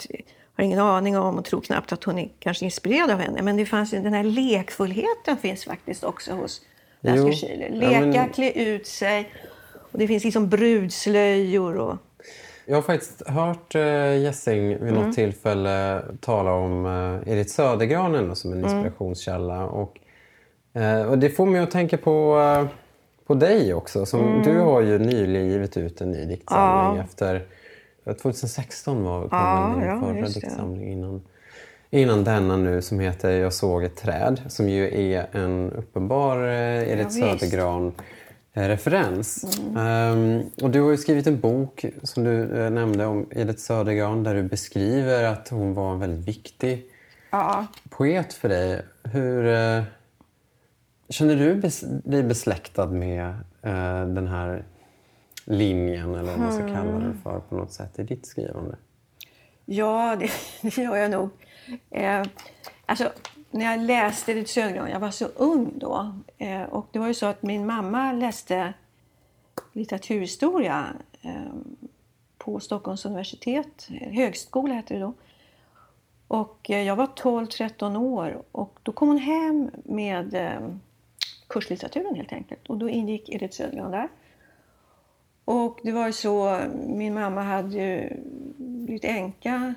[0.56, 3.42] har ingen aning om och tror knappt att hon är kanske inspirerad av henne.
[3.42, 6.60] Men det fanns den här lekfullheten finns faktiskt också hos
[7.00, 7.70] Selasker Schüler.
[7.70, 8.28] Leka, ja, men...
[8.28, 9.32] klä ut sig.
[9.92, 11.96] Och det finns liksom brudslöjor och...
[12.66, 14.94] Jag har faktiskt hört uh, Gessing vid mm.
[14.94, 18.70] något tillfälle tala om uh, Edith Södergran som en mm.
[18.70, 19.56] inspirationskälla.
[19.56, 19.68] Mm.
[19.68, 19.98] Och,
[20.76, 22.68] uh, och det får mig att tänka på, uh,
[23.26, 24.06] på dig också.
[24.06, 24.42] Som, mm.
[24.42, 27.04] Du har ju nyligen givit ut en ny diktsamling ja.
[27.04, 27.46] efter
[28.04, 31.22] 2016 var kom ja, din ja, förra diktsamling innan.
[31.90, 36.92] innan denna nu som heter Jag såg ett träd som ju är en uppenbar eh,
[36.92, 37.44] Edith Ja, visst.
[37.44, 39.44] Södergran-referens.
[39.78, 44.22] Ehm, och du har ju skrivit en bok som du eh, nämnde om Edith Södergran
[44.24, 46.86] där du beskriver att hon var en väldigt viktig
[47.30, 48.82] Ja, poet för dig.
[49.02, 49.82] Hur eh,
[51.08, 53.26] Känner du bes- dig besläktad med
[53.62, 54.64] eh, den här
[55.44, 57.00] linjen eller vad man ska kalla Hmm.
[57.02, 58.76] den för på något sätt i ditt skrivande?
[59.64, 60.30] ja det,
[60.62, 61.30] det gör jag nog.
[61.90, 62.22] Eh,
[62.86, 63.12] alltså,
[63.50, 66.14] när jag läste Edith Södergran, jag var så ung då.
[66.38, 68.72] Eh, och det var ju så att min mamma läste
[69.72, 70.86] litteraturhistoria
[71.22, 71.30] eh,
[72.38, 75.12] på Stockholms universitet, högskola hette det då.
[76.28, 80.68] Och eh, jag var 12-13 år och då kom hon hem med eh,
[81.48, 82.68] kurslitteraturen helt enkelt.
[82.68, 84.08] Och då ingick Edith Södergran där.
[85.52, 88.16] Och det var ju så, min mamma hade ju
[88.58, 89.74] blivit änka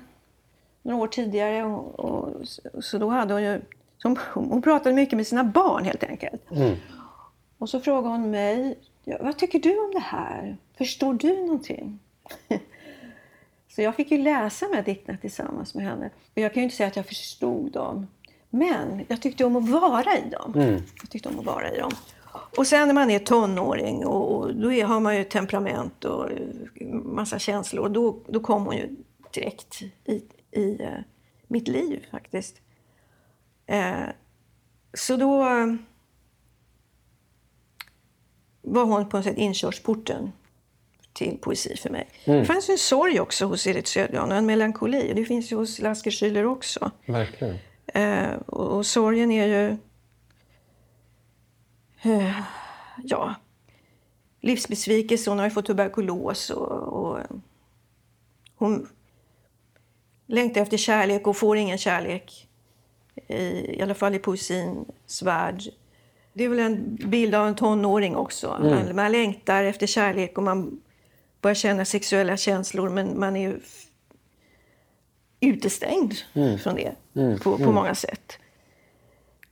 [0.82, 1.64] några år tidigare.
[1.64, 2.48] Och, och,
[2.84, 3.60] så då hade hon ju,
[4.02, 6.42] hon, hon pratade mycket med sina barn helt enkelt.
[7.58, 10.56] Och så frågade hon mig, "Ja, vad tycker du om det här?
[10.78, 11.98] Förstår du någonting?
[13.68, 16.10] Så jag fick ju läsa de här dikterna tillsammans med henne.
[16.34, 18.06] Och jag kan ju inte säga att jag förstod dem.
[18.50, 20.52] Men jag tyckte om att vara i dem.
[21.00, 21.90] Jag tyckte om att vara i dem.
[22.56, 26.30] Och sen när man är tonåring och, och då är, har man ju temperament och
[27.04, 27.84] massa känslor.
[27.84, 28.96] Och då, då kom hon ju
[29.34, 30.98] direkt i, i eh,
[31.46, 32.60] mitt liv faktiskt.
[33.66, 34.04] Eh,
[34.94, 35.74] så då eh,
[38.62, 40.32] var hon på något sätt inkörsporten
[41.12, 42.08] till poesi för mig.
[42.24, 45.10] Det fanns ju en sorg också hos Edith Södergran och en melankoli.
[45.10, 46.90] Och det finns ju hos Lasker Schüler också.
[47.06, 47.58] Verkligen.
[48.46, 49.76] Och, och sorgen är ju...
[52.02, 52.40] Eh,
[53.04, 53.34] ja,
[54.40, 55.30] livsbesvikelse.
[55.30, 57.18] Hon har ju fått tuberkulos och, och
[58.56, 58.88] hon
[60.26, 62.48] längtar efter kärlek och får ingen kärlek.
[63.28, 63.36] I,
[63.78, 65.62] I alla fall i poesins värld.
[66.32, 68.58] Det är väl en bild av en tonåring också.
[68.60, 70.80] Man, man längtar efter kärlek och man
[71.40, 73.60] börjar känna sexuella känslor men man är ju
[75.40, 76.14] utestängd
[76.62, 76.94] från det
[77.42, 78.38] på, på många sätt.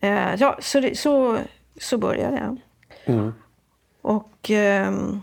[0.01, 1.39] Eh, ja, så, det, så,
[1.81, 2.57] så börjar det.
[4.03, 5.21] Och ehm,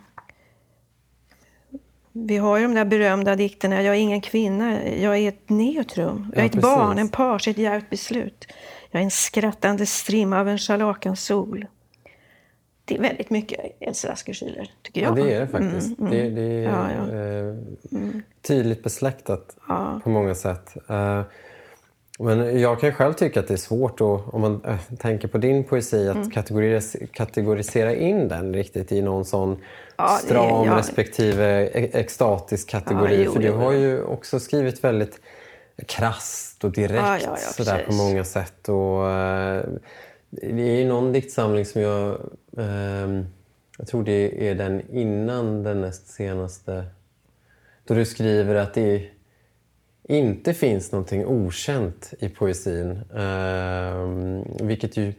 [2.12, 3.82] vi har ju de där berömda dikterna.
[3.82, 6.26] Jag är ingen kvinna, jag är ett neutrum.
[6.30, 6.62] Jag är Ja, ett precis.
[6.76, 8.48] barn, en page, ett djärvt beslut.
[8.92, 11.66] Jag är en skrattande strimma av en scharlakansol.
[12.86, 13.60] Det är väldigt mycket
[14.08, 15.16] Lasker Schüler, tycker Ja, jag.
[15.28, 15.98] det är det faktiskt.
[15.98, 17.18] Det, det är Ja, ja.
[17.18, 17.56] Eh,
[18.42, 19.58] tydligt besläktat
[20.04, 20.76] på många sätt.
[20.90, 21.22] Eh,
[22.24, 25.38] men jag kan själv tycka att det är svårt, då, om man eh, tänker på
[25.38, 26.30] din poesi, att Mm.
[26.32, 29.58] kategoris kategorisera in den riktigt i någon sån
[29.98, 30.78] Ja, stram ja.
[30.78, 33.16] respektive extatisk kategori.
[33.16, 35.20] Ja, jo, För du har ju också skrivit väldigt
[35.88, 38.70] krasst och direkt sådär på många sätt.
[38.70, 39.64] Och, eh,
[40.30, 42.18] det är ju någon diktsamling som jag...
[42.58, 43.26] ehm,
[43.78, 46.86] jag tror det är den innan den näst senaste.
[47.88, 49.10] Då du skriver att det
[50.12, 53.00] inte finns någonting okänt i poesin.
[53.16, 55.14] ehm, vilket ju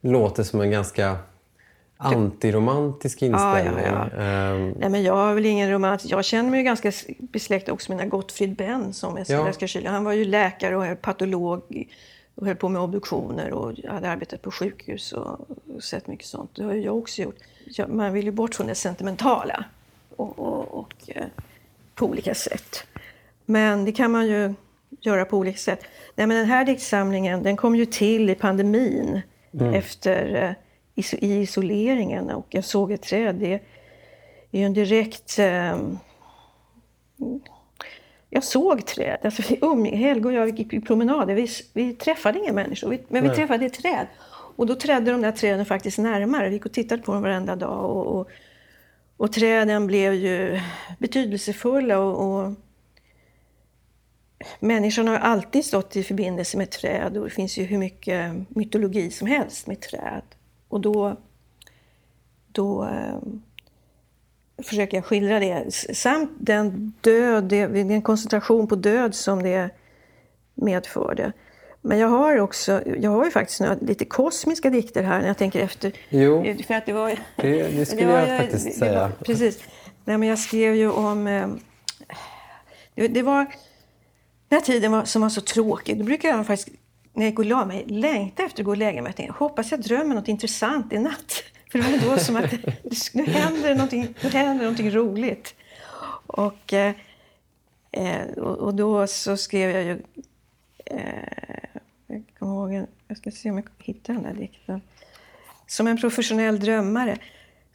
[0.00, 1.16] låter som en ganska
[1.96, 3.84] antiromantisk inställning.
[3.84, 6.04] ja, Ehm, Nej, men jag har väl ingen romans.
[6.04, 9.50] Jag känner mig ganska besläktad också med Gottfried Benn som är Ja.
[9.52, 9.88] Schüler.
[9.88, 11.62] Han var ju läkare och patolog
[12.34, 15.38] och höll på med obduktioner och hade arbetat på sjukhus och
[15.82, 16.50] sett mycket sånt.
[16.54, 17.36] Det har ju jag också gjort.
[17.64, 19.64] Ja, Man vill ju bort från det sentimentala
[20.16, 21.24] och, och, och eh,
[21.94, 22.86] på olika sätt.
[23.46, 24.54] Men det kan man ju
[25.00, 25.84] göra på olika sätt.
[26.14, 29.20] Nej, men den här diktsamlingen den kom ju till i pandemin
[29.74, 30.52] efter eh,
[30.94, 33.34] i isoleringen och jag såg ett träd.
[33.34, 33.52] Det
[34.52, 35.38] är ju en direkt...
[35.38, 35.78] Eh,
[38.30, 39.18] jag såg träd.
[39.24, 41.34] Alltså, vi umg- Helge och jag gick i promenader.
[41.34, 43.36] Vi, vi träffade inga människor, vi, men vi Nej.
[43.36, 44.06] träffade ett träd.
[44.56, 46.48] Och då trädde de där träden faktiskt närmare.
[46.48, 47.96] Vi gick och tittade på dem varenda dag.
[47.96, 48.28] Och, och,
[49.16, 50.60] och träden blev ju
[50.98, 51.98] betydelsefulla.
[51.98, 52.52] Och, och
[54.60, 59.10] Människan har alltid stått i förbindelse med träd och det finns ju hur mycket mytologi
[59.10, 60.22] som helst med träd.
[60.68, 61.16] Och då,
[62.52, 63.18] då eh,
[64.62, 65.74] försöker jag skildra det.
[65.96, 69.70] Samt den död, det- den koncentration på död som det
[70.54, 71.32] medförde.
[71.80, 75.38] Men jag har också, jag har ju faktiskt några lite kosmiska dikter här när jag
[75.38, 75.92] tänker efter.
[76.08, 76.44] Jo.
[76.66, 77.18] För att det var...
[77.36, 79.00] Det- det skulle var jag faktiskt det säga.
[79.00, 79.58] Var, precis.
[80.04, 81.26] Nej, men jag skrev ju om...
[81.26, 81.48] Eh,
[82.94, 83.46] det, det var
[84.48, 85.98] den här tiden var, som var så tråkig.
[85.98, 86.78] Då brukade jag faktiskt,
[87.12, 89.08] när jag gick och la mig, längta efter att gå och lägga mig.
[89.08, 91.42] Jag tänkte, hoppas jag drömmer något intressant i natt.
[91.72, 92.52] För det var då som att
[93.14, 95.54] nu händer någonting, nu händer någonting roligt.
[96.26, 96.94] Och, eh,
[97.92, 99.98] eh, och, och då så skrev jag ju
[100.90, 104.80] Eh, jag kommer ihåg jag ska se om jag hittar den där dikten.
[105.66, 107.18] Som en professionell drömmare.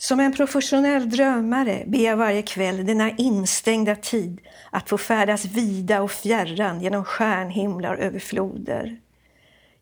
[0.02, 6.02] Som en professionell drömmare ber jag varje kväll denna instängda tid att få färdas vida
[6.02, 9.00] och fjärran genom stjärnhimlar över floder.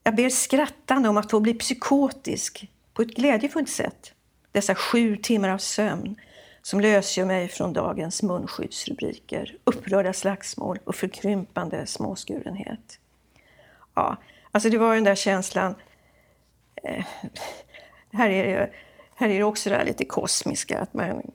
[0.04, 4.14] Jag ber skrattande om att få bli psykotisk på ett glädjefullt sätt.
[4.52, 6.16] Dessa sju timmar av sömn
[6.62, 13.00] som lösgör mig från dagens munskyddsrubriker, upprörda slagsmål och förkrympande småskurenhet.
[13.94, 14.18] Ja,
[14.52, 15.76] alltså det var den där känslan.
[16.84, 17.06] Eh,
[18.12, 18.70] här är det,
[19.20, 21.32] här är det också det här lite kosmiska, att man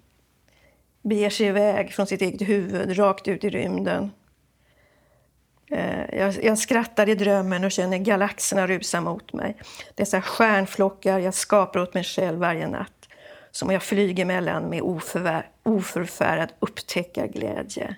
[1.02, 4.10] beger sig iväg från sitt eget huvud rakt ut i rymden.
[5.70, 9.56] Eh, jag, jag skrattar i drömmen och känner galaxerna rusa mot mig.
[9.94, 13.08] Dessa stjärnflockar jag skapar åt mig själv varje natt
[13.50, 17.96] som jag flyger mellan med oförvär, oförfärad upptäckarglädje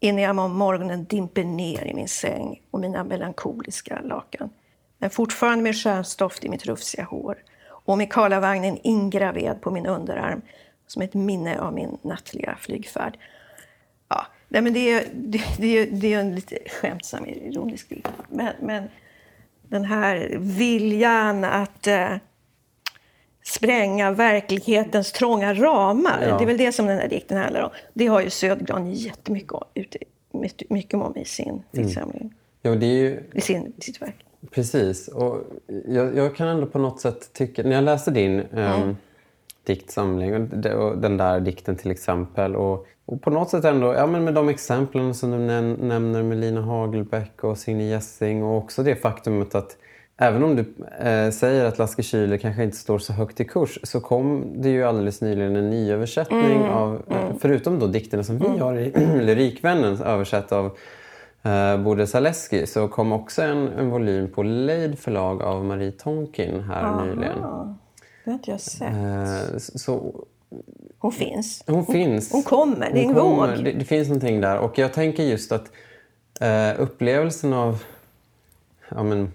[0.00, 4.50] innan jag om morgonen dimper ner i min säng och mina melankoliska lakan.
[4.98, 7.38] Men fortfarande med stjärnstoft i mitt rufsiga hår
[7.84, 10.42] och med Karlavagnen ingraverad på min underarm
[10.86, 13.18] som ett minne av min nattliga flygfärd.
[14.08, 18.08] Ja, nej, men det, är, det, det, är, det är en lite skämtsam, ironisk bild.
[18.28, 18.88] Men, men
[19.62, 22.16] den här viljan att eh,
[23.44, 26.22] spränga verklighetens trånga ramar.
[26.22, 26.38] Ja.
[26.38, 27.70] Det är väl det som den här dikten handlar om.
[27.94, 29.98] Det har ju Södergran jättemycket ute,
[30.68, 32.20] mycket om i sin diktsamling.
[32.20, 32.34] Mm.
[32.62, 33.30] Ja, det är ju...
[33.34, 34.24] I sin, sitt verk.
[34.50, 35.08] Precis.
[35.08, 35.40] Och
[35.86, 37.62] jag, jag, kan ändå på något sätt tycka...
[37.62, 38.82] När jag läste din mm.
[38.82, 38.96] um,
[39.64, 44.06] diktsamling, och, och den där dikten till exempel och, och på något sätt ändå, ja
[44.06, 48.58] men med de exemplen som du näm nämner med Lina Hagelbäck och Signe Gessing och
[48.58, 49.76] också det faktumet att
[50.16, 50.74] Även om du
[51.06, 54.68] eh, säger att Lasse Schüler kanske inte står så högt i kurs så kom det
[54.68, 57.38] ju alldeles nyligen en nyöversättning mm, av, eh, mm.
[57.38, 58.60] förutom då dikterna som vi mm.
[58.60, 60.76] har i Lyrikvännen översatt av
[61.84, 66.82] Bode Zaleski så kom också en, en volym på Leid förlag av Marie Tonkin här
[66.82, 67.38] Aha, nyligen.
[68.24, 68.92] Det har inte jag sett.
[68.92, 70.24] Eh, så,
[70.98, 71.64] hon finns.
[71.66, 72.32] Hon, finns.
[72.32, 73.48] Hon kommer, det är en våg.
[73.48, 75.70] Det, det, finns någonting där och jag tänker just att
[76.40, 77.82] eh, upplevelsen av
[78.88, 79.32] ja, men,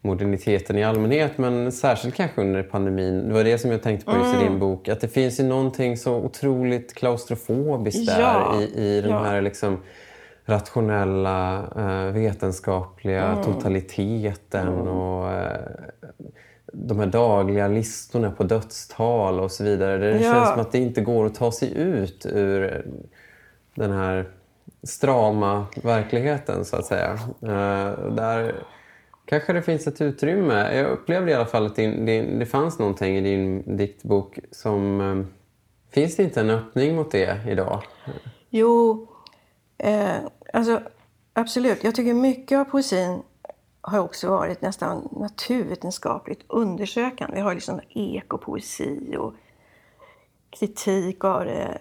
[0.00, 3.28] moderniteten i allmänhet men särskilt kanske under pandemin.
[3.28, 4.36] Det var det som jag tänkte på just mm.
[4.36, 4.60] i din mm.
[4.60, 4.88] bok.
[4.88, 8.60] Att det finns ju någonting så otroligt klaustrofobiskt där ja.
[8.60, 9.22] i, i den ja.
[9.22, 9.78] här liksom
[10.46, 13.44] rationella, uh, vetenskapliga mm.
[13.44, 14.88] totaliteten mm.
[14.88, 15.56] och uh,
[16.72, 19.98] de här dagliga listorna på dödstal och så vidare.
[19.98, 20.32] Det ja.
[20.32, 22.86] känns som att det inte går att ta sig ut ur
[23.74, 24.28] den här
[24.82, 27.12] strama verkligheten så att säga.
[27.42, 28.54] Uh, där
[29.26, 30.74] kanske det finns ett utrymme.
[30.76, 35.00] Jag upplevde i alla fall att din, din, det fanns någonting i din diktbok som...
[35.00, 35.26] Eh,
[35.90, 37.82] finns det inte en öppning mot det idag?
[38.50, 39.06] Jo,
[39.78, 40.16] eh,
[40.56, 40.82] alltså
[41.32, 41.84] absolut.
[41.84, 43.22] Jag tycker mycket av poesin
[43.80, 47.36] har också varit nästan naturvetenskapligt undersökande.
[47.36, 49.34] Vi har liksom ekopoesi och
[50.50, 51.78] kritik av det,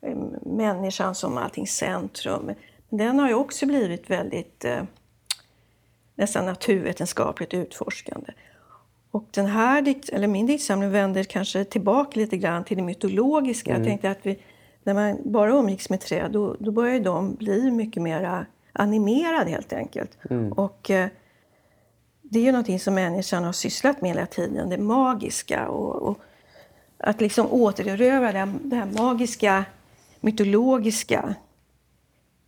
[0.00, 2.50] eh, människan som allting centrum.
[2.88, 4.82] Den har ju också blivit väldigt eh,
[6.14, 8.32] nästan naturvetenskapligt utforskande.
[9.10, 13.70] Och den här dikt, eller min diktsamling vänder kanske tillbaka lite grann till det mytologiska.
[13.70, 13.82] Mm.
[13.82, 14.42] Jag tänkte att vi,
[14.86, 19.72] när man bara umgicks med träd då, då börjar de bli mycket mer animerade helt
[19.72, 20.18] enkelt.
[20.30, 20.52] Mm.
[20.52, 21.08] Och eh,
[22.22, 25.68] det är ju någonting som människan har sysslat med hela tiden, det magiska.
[25.68, 26.18] Och, och
[26.98, 29.64] att liksom återerövra det, det här magiska,
[30.20, 31.34] mytologiska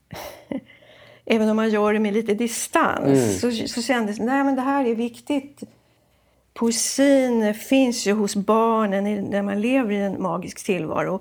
[1.25, 3.33] även om man gör det med lite distans, mm.
[3.33, 5.63] så, så kändes det att det här är viktigt.
[6.55, 11.21] Poesin finns ju hos barnen när man lever i en magisk tillvaro.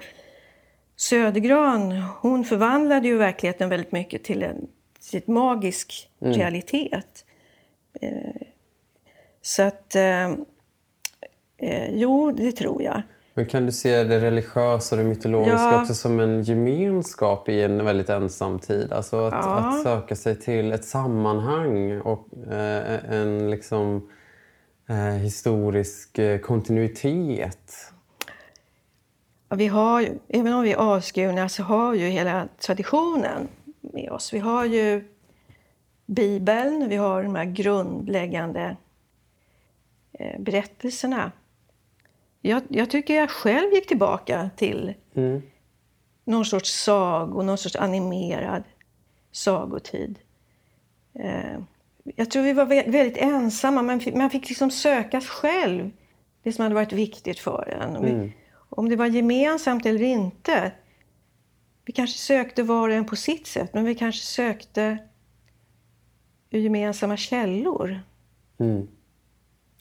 [0.97, 4.67] Södergran, hon förvandlade ju verkligheten väldigt mycket till en
[5.09, 6.33] till ett magisk mm.
[6.33, 7.25] realitet.
[8.01, 8.41] Eh,
[9.41, 10.31] så att, eh,
[11.57, 13.01] eh, jo, det tror jag.
[13.33, 15.81] Men kan du se det religiösa och det mytologiska ja.
[15.81, 18.93] också som en gemenskap i en väldigt ensam tid?
[18.93, 19.55] Alltså att, ja.
[19.55, 24.09] att söka sig till ett sammanhang och eh, en liksom,
[24.89, 27.71] eh, historisk eh, kontinuitet.
[29.49, 33.47] Vi har ju, även om vi är avskurna så har ju hela traditionen
[33.81, 34.33] med oss.
[34.33, 35.03] Vi har ju
[36.05, 38.77] Bibeln, vi har de här grundläggande
[40.13, 41.31] eh, berättelserna
[42.41, 45.41] jag, jag, tycker jag själv gick tillbaka till mm.
[46.23, 48.63] någon sorts sago, någon sorts animerad
[49.31, 50.19] sagotid.
[51.13, 51.59] Eh,
[52.03, 53.99] jag tror vi var väldigt ensamma.
[53.99, 55.91] Fick, man fick liksom söka själv
[56.43, 57.95] det som hade varit viktigt för en.
[57.95, 58.31] Mm.
[58.77, 60.71] Om det var gemensamt eller inte.
[61.85, 64.97] Vi kanske sökte var och en på sitt sätt, men vi kanske sökte
[66.49, 67.99] gemensamma källor.
[68.59, 68.87] Mm.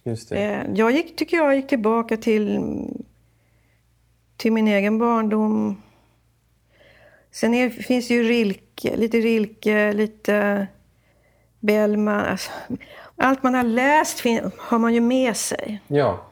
[0.02, 0.36] Just det.
[0.36, 2.60] Eh, Jag gick, tycker jag gick tillbaka till,
[4.36, 5.82] till min egen barndom.
[7.30, 10.66] Sen är, finns det ju Rilke, lite Rilke, lite
[11.60, 12.24] Bellman.
[12.24, 12.50] Alltså,
[13.16, 14.22] allt man har läst
[14.58, 16.26] har man ju med sig Ja.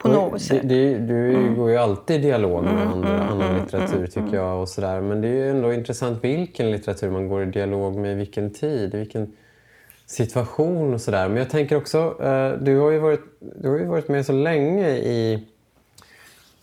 [0.00, 0.60] På något det, sätt.
[0.68, 4.60] det, du går ju alltid i dialog med andra, annan litteratur tycker jag.
[4.60, 5.00] och sådär.
[5.00, 8.94] Men det är ju ändå intressant vilken litteratur man går i dialog med, vilken tid,
[8.94, 9.32] vilken
[10.06, 11.28] situation och sådär.
[11.28, 14.32] Men jag tänker också, eh, du, har ju varit, du har ju varit med så
[14.32, 15.46] länge i,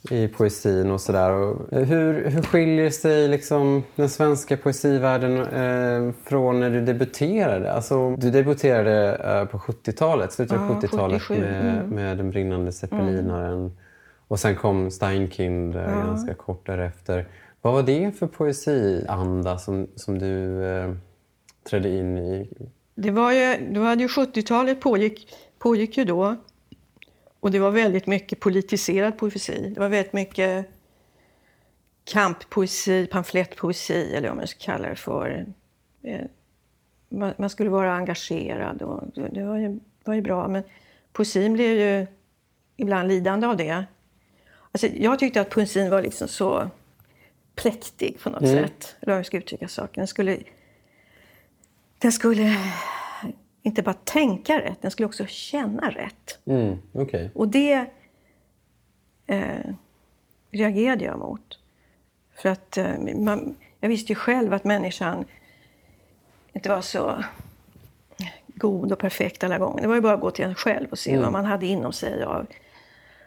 [0.09, 1.51] i poesin och sådär.
[1.71, 7.73] Eh, Hur, hur skiljer sig liksom den svenska poesivärlden eh, från när du debuterade?
[7.73, 12.71] Alltså, du debuterade eh, på 70-talet, slutet av Ja, 70-talet 77, med, med Den brinnande
[12.71, 13.77] zeppelinaren.
[14.27, 17.27] Och sen kom Steinkind eh, ganska kort därefter.
[17.61, 20.91] Vad var det för poesianda som, som du eh,
[21.69, 22.49] trädde in i?
[22.95, 26.35] Det var ju, det var ju 70-talet pågick, pågick ju då.
[27.39, 29.71] Och det var väldigt mycket politiserad poesi.
[29.73, 30.69] Det var väldigt mycket
[32.05, 35.45] kamppoesi, pamflettpoesi eller vad man ska kalla det för.
[36.03, 36.21] Eh,
[37.09, 40.47] Man, skulle vara engagerad och det, var, ju, var ju bra.
[40.47, 40.63] Men
[41.13, 42.07] poesin blev ju
[42.77, 43.85] ibland lidande av det.
[44.71, 46.69] Alltså, jag tyckte att poesin var liksom så
[47.55, 48.95] präktig på något sätt.
[48.99, 50.01] Eller hur jag ska uttrycka saken.
[50.01, 50.37] Den skulle,
[51.99, 52.57] den skulle
[53.63, 56.39] inte bara tänka rätt, den skulle också känna rätt.
[56.45, 57.31] Mm, Okej.
[57.35, 57.85] Och det
[59.27, 59.73] eh,
[60.51, 61.59] reagerade jag mot.
[62.35, 65.25] För att eh, man, jag visste ju själv att människan
[66.53, 67.23] inte var så
[68.47, 69.81] god och perfekt alla gånger.
[69.81, 71.93] Det var ju bara att gå till en själv och se vad man hade inom
[71.93, 72.47] sig av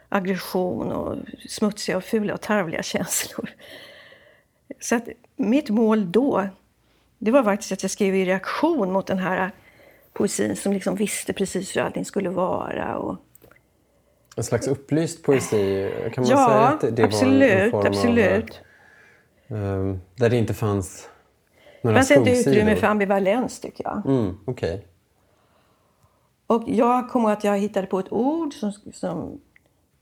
[0.09, 1.17] aggression och
[1.49, 3.51] smutsiga och fula och tarvliga känslor.
[4.81, 6.49] Så att mitt mål då,
[7.19, 9.51] det var faktiskt att jag skrev i reaktion mot den här
[10.13, 12.97] poesin som liksom visste precis hur allting skulle vara.
[12.99, 13.17] Och,
[14.37, 17.87] En slags upplyst poesi, kan man säga ja, att det, det absolut, var en form
[17.87, 18.61] absolut.
[19.51, 19.57] av...
[19.57, 21.09] eh, där det inte fanns
[21.83, 22.57] Det några fanns inte skuggsidor?
[22.57, 24.07] utrymme för ambivalens tycker jag.
[24.07, 24.87] Mm, Okej.
[26.47, 29.41] Och jag kommer att jag hittade på ett ord som, som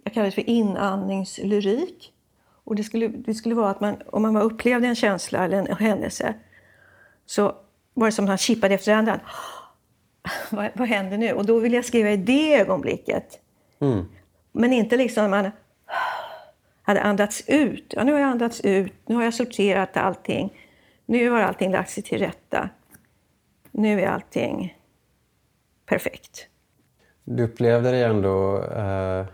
[0.05, 2.13] jag kallade för inandningslyrik.
[2.65, 5.77] Och det skulle, det skulle vara att man, om man upplevde en känsla eller en
[5.77, 6.35] händelse
[7.27, 7.55] så
[7.95, 9.19] var det som att han kippade efter andan.
[10.51, 11.33] Vad, vad händer nu?
[11.33, 13.41] Och då vill jag skriva i det ögonblicket.
[13.81, 14.05] Mm.
[14.53, 15.51] Men inte liksom när man
[16.83, 17.95] hade andats ut.
[17.97, 20.53] Ja, nu har jag andats ut, nu har jag sorterat allting.
[21.07, 22.71] Nu har allting lagt sig till rätta.
[23.71, 24.77] Nu är allting
[25.87, 26.47] perfekt.
[27.25, 29.27] Du upplevde dig ändå eh,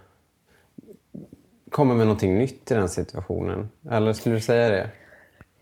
[1.71, 3.71] komma med någonting nytt i den situationen?
[3.91, 4.91] Eller skulle du säga det?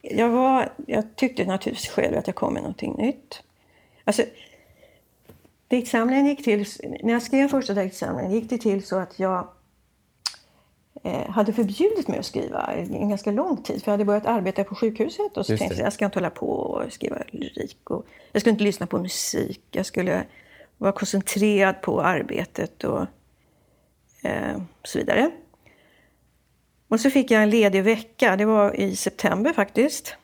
[0.00, 3.42] Jag, var, jag tyckte naturligtvis själv att jag kom med någonting nytt.
[4.04, 4.22] Alltså,
[5.76, 6.66] diktsamlingen gick till,
[7.02, 9.48] när jag skrev första diktsamlingen gick det till så att jag
[11.04, 13.82] eh, hade förbjudit mig att skriva en ganska lång tid.
[13.82, 16.18] För jag hade börjat arbeta på sjukhuset och så Just tänkte jag jag ska inte
[16.18, 17.90] hålla på och skriva lyrik.
[17.90, 19.62] Och jag skulle inte lyssna på musik.
[19.70, 20.24] Jag skulle
[20.78, 23.06] vara koncentrerad på arbetet och
[24.22, 25.30] eh, så vidare.
[26.88, 28.36] Och så fick jag en ledig vecka.
[28.36, 30.16] Det var i september faktiskt.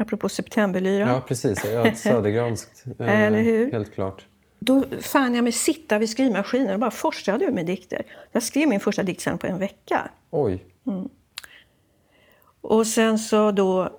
[0.00, 1.08] Apropå septemberlyra.
[1.08, 1.64] Ja, precis.
[1.64, 2.84] Ja, södergranskt.
[2.98, 3.72] eh, Eller hur?
[3.72, 4.26] Helt klart.
[4.58, 8.02] Då fann jag mig sitta vid skrivmaskinen och bara forslade ur med dikter.
[8.32, 10.10] Jag skrev min första diktsamling på en vecka.
[10.30, 10.64] Oj.
[12.60, 13.98] Och sen så då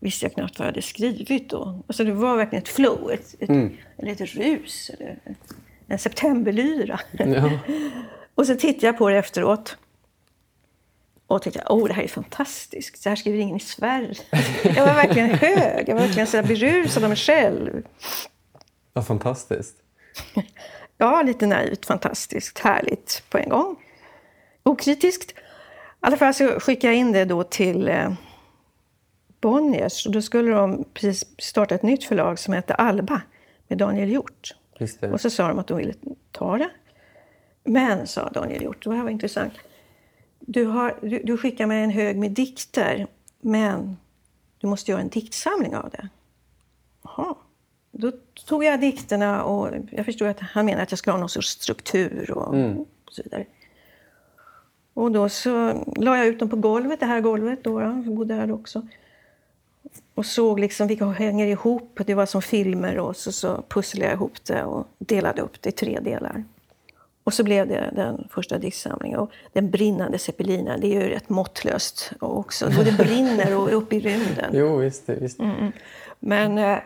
[0.00, 1.82] visste jag knappt vad jag hade skrivit då.
[1.86, 3.50] Alltså det var verkligen ett flow, ett, ett,
[3.98, 5.18] eller ett rus, eller
[5.86, 7.00] en septemberlyra.
[7.12, 7.50] Ja.
[8.34, 9.76] Och så tittade jag på det efteråt.
[11.32, 13.02] Och tänkte, åh det här är fantastiskt.
[13.02, 14.14] Så här skriver ingen i Sverige.
[14.64, 15.88] Jag var verkligen hög.
[15.88, 17.82] Jag var verkligen så berusad av mig själv.
[18.92, 19.76] Vad fantastiskt.
[20.98, 23.76] Ja, lite naivt, fantastiskt, härligt på en gång.
[24.62, 25.30] Okritiskt.
[25.30, 25.34] I
[26.00, 28.12] alla fall så skickade jag in det då till eh,
[29.40, 30.06] Bonniers.
[30.06, 33.20] Och då skulle de precis starta ett nytt förlag som hette Alba
[33.68, 34.54] med Daniel Hjort.
[35.12, 35.94] Och så sa de att de ville
[36.32, 36.70] ta det.
[37.64, 39.52] Men, sa Daniel Hjort, det här var intressant.
[40.46, 43.06] Du, har, du, du skickar mig en hög med dikter,
[43.40, 43.96] men
[44.58, 46.08] du måste göra en diktsamling av det.
[47.02, 47.34] Jaha.
[47.90, 48.12] Då
[48.46, 51.48] tog jag dikterna och jag förstod att han menade att jag skulle ha någon sorts
[51.48, 52.54] struktur och,
[53.06, 53.46] och så vidare.
[54.94, 58.34] Och då så la jag ut dem på golvet, det här golvet då, jag bodde
[58.34, 58.86] här också.
[60.14, 64.14] Och såg liksom vilka hänger ihop, det var som filmer och så, så pusslade jag
[64.14, 66.44] ihop det och delade upp det i tre delar.
[67.24, 69.18] Och så blev det den första diktsamlingen.
[69.18, 72.70] Och den brinnande zeppelinaren, det är ju rätt måttlöst också.
[72.76, 74.50] Både brinner och är uppe i rymden.
[74.52, 75.08] Jo, visst.
[75.08, 75.38] visst.
[76.20, 76.78] Men, eh,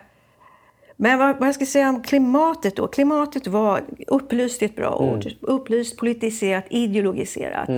[0.96, 2.88] Men vad, vad jag ska säga om klimatet då.
[2.88, 7.70] Klimatet var, upplyst ett bra ord, upplyst, politiserat, ideologiserat.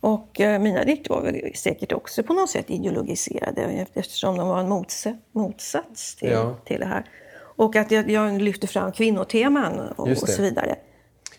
[0.00, 4.60] Och eh, mina dikter var väl säkert också på något sätt ideologiserade eftersom de var
[4.60, 6.54] en motsats, motsats till, Ja.
[6.64, 7.04] till det här.
[7.58, 10.76] Och att jag, jag lyfte fram kvinnoteman och, och så vidare.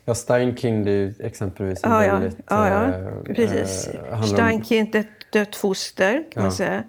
[0.05, 2.37] Ja, Steinkind är exempelvis en Ja, ja, väldigt...
[2.49, 2.85] ja, ja.
[2.85, 3.87] eh, precis.
[3.87, 6.51] eh, handlar om- Steinkind, ett dött foster kan man Ja.
[6.57, 6.83] säga.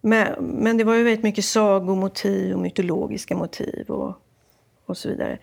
[0.00, 4.14] Men, men det var ju väldigt mycket sagomotiv och mytologiska motiv och,
[4.86, 5.38] och så vidare.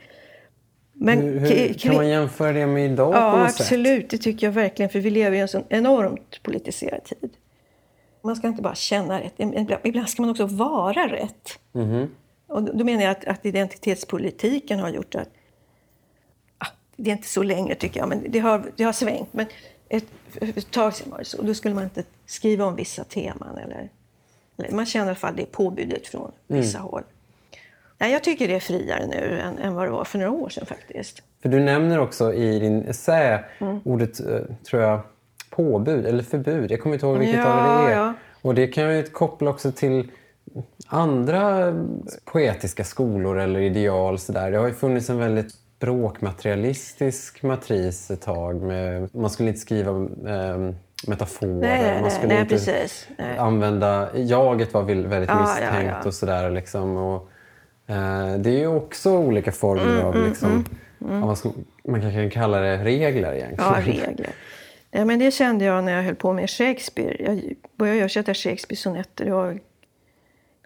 [0.93, 4.09] Men Hur, hur, kan man jämföra det med idag på Ja, något absolut.
[4.09, 4.89] Det tycker jag verkligen.
[4.89, 7.29] För vi lever i en sån enormt politiserad tid.
[8.23, 9.33] Man ska inte bara känna rätt.
[9.83, 11.59] Ibland- ska man också vara rätt.
[11.71, 12.07] Mhm.
[12.51, 15.29] Och då menar jag att, att identitetspolitiken har gjort att...
[16.57, 19.33] Ah, det är inte så länge tycker jag, men det har, det har svängt.
[19.33, 19.45] Men
[19.89, 20.05] ett,
[20.41, 21.41] ett tag sedan var det så.
[21.41, 23.57] Då skulle man inte skriva om vissa teman.
[23.57, 23.89] Eller,
[24.57, 27.03] eller man känner i alla fall det påbudet från vissa håll.
[27.97, 30.49] Nej, jag tycker det är friare nu än, än vad det var för några år
[30.49, 31.21] sedan faktiskt.
[31.41, 33.79] För du nämner också i din essä Mm.
[33.85, 34.39] ordet, eh,
[34.69, 34.99] tror jag,
[35.49, 36.71] påbud eller förbud.
[36.71, 37.97] Jag kommer inte ihåg vilket Ja, av det är.
[37.97, 38.13] ja.
[38.41, 40.11] Och det kan ju koppla också till
[40.87, 41.73] andra
[42.25, 44.19] poetiska skolor eller ideal.
[44.19, 44.51] Så där.
[44.51, 48.61] Det har ju funnits en väldigt språkmaterialistisk matris ett tag.
[48.61, 50.73] Med, man skulle inte skriva eh,
[51.07, 51.59] metaforer.
[51.59, 53.07] Nej, man skulle nej, inte precis.
[53.17, 53.37] Nej.
[53.37, 54.09] använda...
[54.17, 56.07] Jaget var väl väldigt Ja, ja, misstänkt ja.
[56.07, 56.51] och sådär.
[56.51, 56.97] Liksom.
[56.97, 57.29] Och,
[57.87, 60.27] eh, det är ju också olika former Mm, av...
[60.27, 60.65] Liksom,
[61.09, 61.51] av vad ska,
[61.87, 63.73] man kanske kan kalla det regler egentligen.
[63.73, 64.29] Ja, regler.
[64.91, 67.15] Nej, men det kände jag när jag höll på med Shakespeare.
[67.19, 69.25] Jag började översätta Shakespeares sonetter.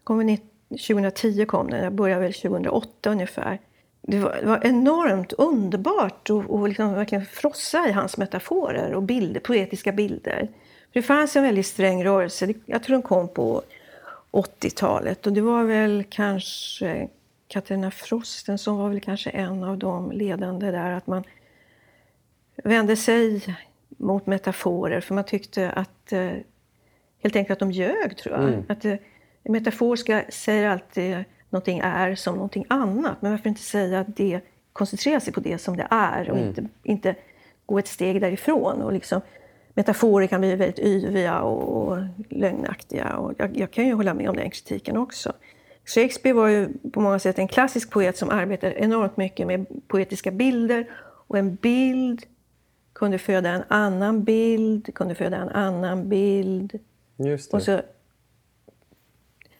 [0.07, 1.83] Det var, det kom väl 19 2010 kom den.
[1.83, 3.59] Jag började väl 2008 ungefär.
[4.01, 9.03] Det var, det var enormt underbart att och liksom verkligen frossa i hans metaforer och
[9.03, 10.39] bilder, poetiska bilder.
[10.93, 12.45] För det fanns en väldigt sträng rörelse.
[12.45, 13.61] Det- Jag tror den kom på
[14.31, 15.27] 80-talet.
[15.27, 17.07] Och det var väl kanske
[17.47, 20.91] Katarina Frosten som var väl kanske en av de ledande där.
[20.91, 21.23] Att man
[22.63, 23.41] vände sig
[23.97, 26.29] mot metaforer för man tyckte att eh,
[27.23, 28.43] helt enkelt att de ljög tror jag.
[28.69, 28.95] Att eh,
[29.45, 33.21] en metafor ska, säger alltid någonting är som någonting annat.
[33.21, 34.41] Men varför inte säga att det
[34.73, 37.15] koncentrerar sig på det som det är och inte, inte
[37.65, 38.81] gå ett steg därifrån.
[38.81, 39.21] Och liksom,
[39.73, 41.97] metaforer kan bli väldigt yviga och, och
[42.29, 43.17] lögnaktiga.
[43.17, 45.33] Och jag, jag kan ju hålla med om den kritiken också.
[45.85, 50.31] Shakespeare var ju på många sätt en klassisk poet som arbetade enormt mycket med poetiska
[50.31, 50.89] bilder.
[51.27, 52.25] Och en bild
[52.93, 56.79] kunde föda en annan bild, kunde föda en annan bild.
[57.17, 57.57] Just det.
[57.57, 57.81] Och så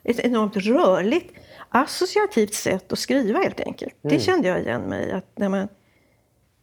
[0.05, 1.33] ett enormt rörligt,
[1.69, 3.95] associativt sätt att skriva helt enkelt.
[4.01, 5.11] Det kände jag igen mig.
[5.11, 5.67] Att när man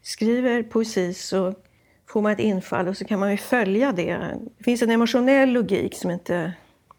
[0.03, 1.55] skriver poesi så
[2.09, 4.19] får man ett infall och så kan man ju följa det.
[4.59, 6.53] Det finns en emotionell logik som inte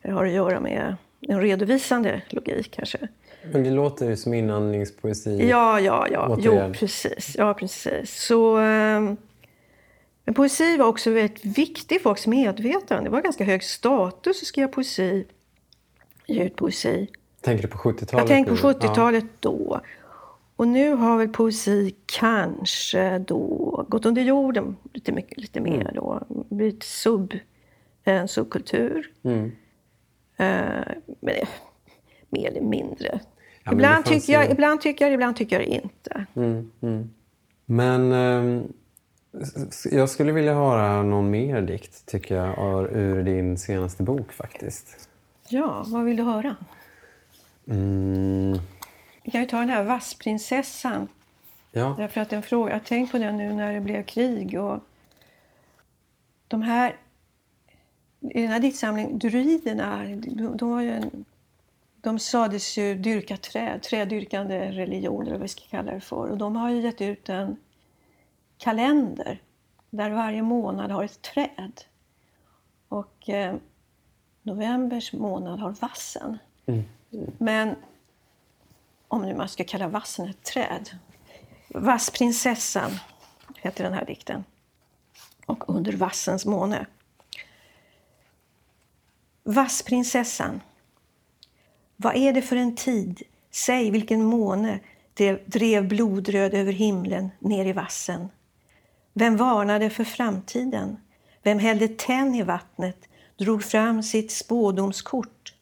[0.03, 3.07] har att göra med en redovisande logik kanske.
[3.51, 5.49] Men det låter ju som inandningspoesi.
[5.49, 6.27] Ja, ja, ja.
[6.29, 6.67] Återigen.
[6.67, 7.35] Jo, precis.
[7.37, 8.25] Ja, precis.
[8.25, 9.17] Så, ehm,
[10.25, 13.03] men poesi var också väldigt viktig i folks medvetande.
[13.03, 15.25] Det var ganska hög status att skriva poesi,
[16.27, 17.07] ge ut poesi.
[17.41, 18.11] Tänker du på 70-talet?
[18.13, 18.73] Jag tänker på nu?
[18.73, 19.81] 70-talet då.
[20.55, 25.71] Och nu har väl poesi kanske då gått under jorden lite, mycket, lite Mm.
[25.77, 26.23] mer då.
[26.49, 27.33] Blivit sub,
[28.03, 29.11] en subkultur.
[29.23, 29.51] Mm.
[30.37, 31.47] Eh, men det,
[32.29, 33.19] mer eller mindre.
[33.63, 36.25] Ja, ibland, det tycker jag, ju- ibland tycker jag, ibland tycker jag inte.
[36.35, 37.09] Mm, mm.
[37.65, 38.11] Men
[39.41, 45.09] s- jag skulle vilja höra någon mer dikt, tycker jag, ur din senaste bok faktiskt.
[45.53, 46.55] Ja, vad vill du höra?
[47.67, 48.59] Mm,
[49.23, 51.07] Vi kan ju ta den här Vassprinsessan.
[51.71, 51.95] ja.
[51.97, 54.59] Därför att en fråga, jag tänkt på den nu när det blev krig.
[54.61, 54.79] Och
[56.47, 56.95] de här,
[58.19, 61.25] I den här diktsamlingen, druiderna, de, de, var ju en,
[62.01, 66.27] de sades ju dyrka träd, trädyrkande religion eller vad vi ska kalla det för.
[66.29, 67.57] Och de har ju gett ut en
[68.57, 69.41] kalender
[69.89, 71.81] där varje månad har ett träd.
[72.87, 73.55] Och eh,
[74.43, 76.37] novembers månad har vassen.
[77.37, 77.75] Men
[79.07, 80.89] om nu man ska kalla vassen ett träd.
[81.67, 82.91] Vassprinsessan
[83.55, 84.43] heter den här dikten.
[85.45, 86.85] Och under vassens måne.
[89.43, 90.61] Vassprinsessan.
[91.95, 93.21] Vad är det för en tid?
[93.51, 94.79] Säg vilken måne
[95.13, 98.29] drev, drev blodröd över himlen ner i vassen.
[99.13, 100.97] Vem varnade för framtiden?
[101.43, 103.07] Vem hällde tenn i vattnet,
[103.43, 105.53] drog fram sitt spådomskort?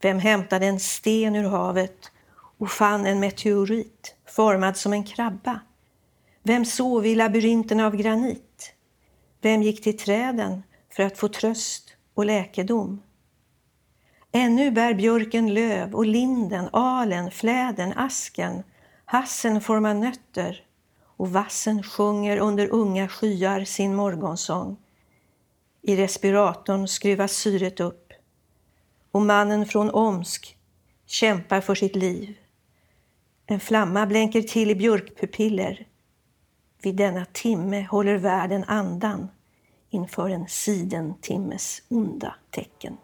[0.00, 2.12] Vem hämtade en sten ur havet
[2.58, 5.60] och fann en meteorit formad som en krabba?
[6.42, 8.74] Vem sov i labyrinten av granit?
[9.40, 13.02] Vem gick till träden för att få tröst och läkedom?
[14.32, 18.62] Ännu bär björken löv och linden, alen, fläden, asken,
[19.04, 20.64] hassen formar nötter
[21.16, 24.76] och vassen sjunger under unga skyar sin morgonsång.
[25.86, 28.12] I respiratorn skruvas syret upp
[29.10, 30.56] och mannen från Omsk
[31.06, 32.36] kämpar för sitt liv.
[33.46, 35.86] En flamma blänker till i björkpupiller.
[36.82, 39.28] Vid denna timme håller världen andan
[39.90, 42.96] inför en sidentimmes onda tecken.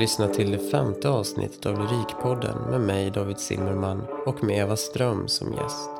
[0.00, 5.28] Lyssnar till det femte avsnittet av Lyrikpodden med mig David Zimmerman och med Eva Ström
[5.28, 5.90] som gäst.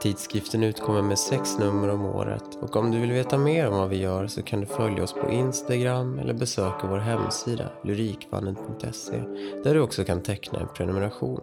[0.00, 3.88] Tidskriften utkommer med sex nummer om året och om du vill veta mer om vad
[3.88, 9.22] vi gör så kan du följa oss på Instagram eller besöka vår hemsida lyrikvanden.se
[9.64, 11.40] där du också kan teckna en prenumeration.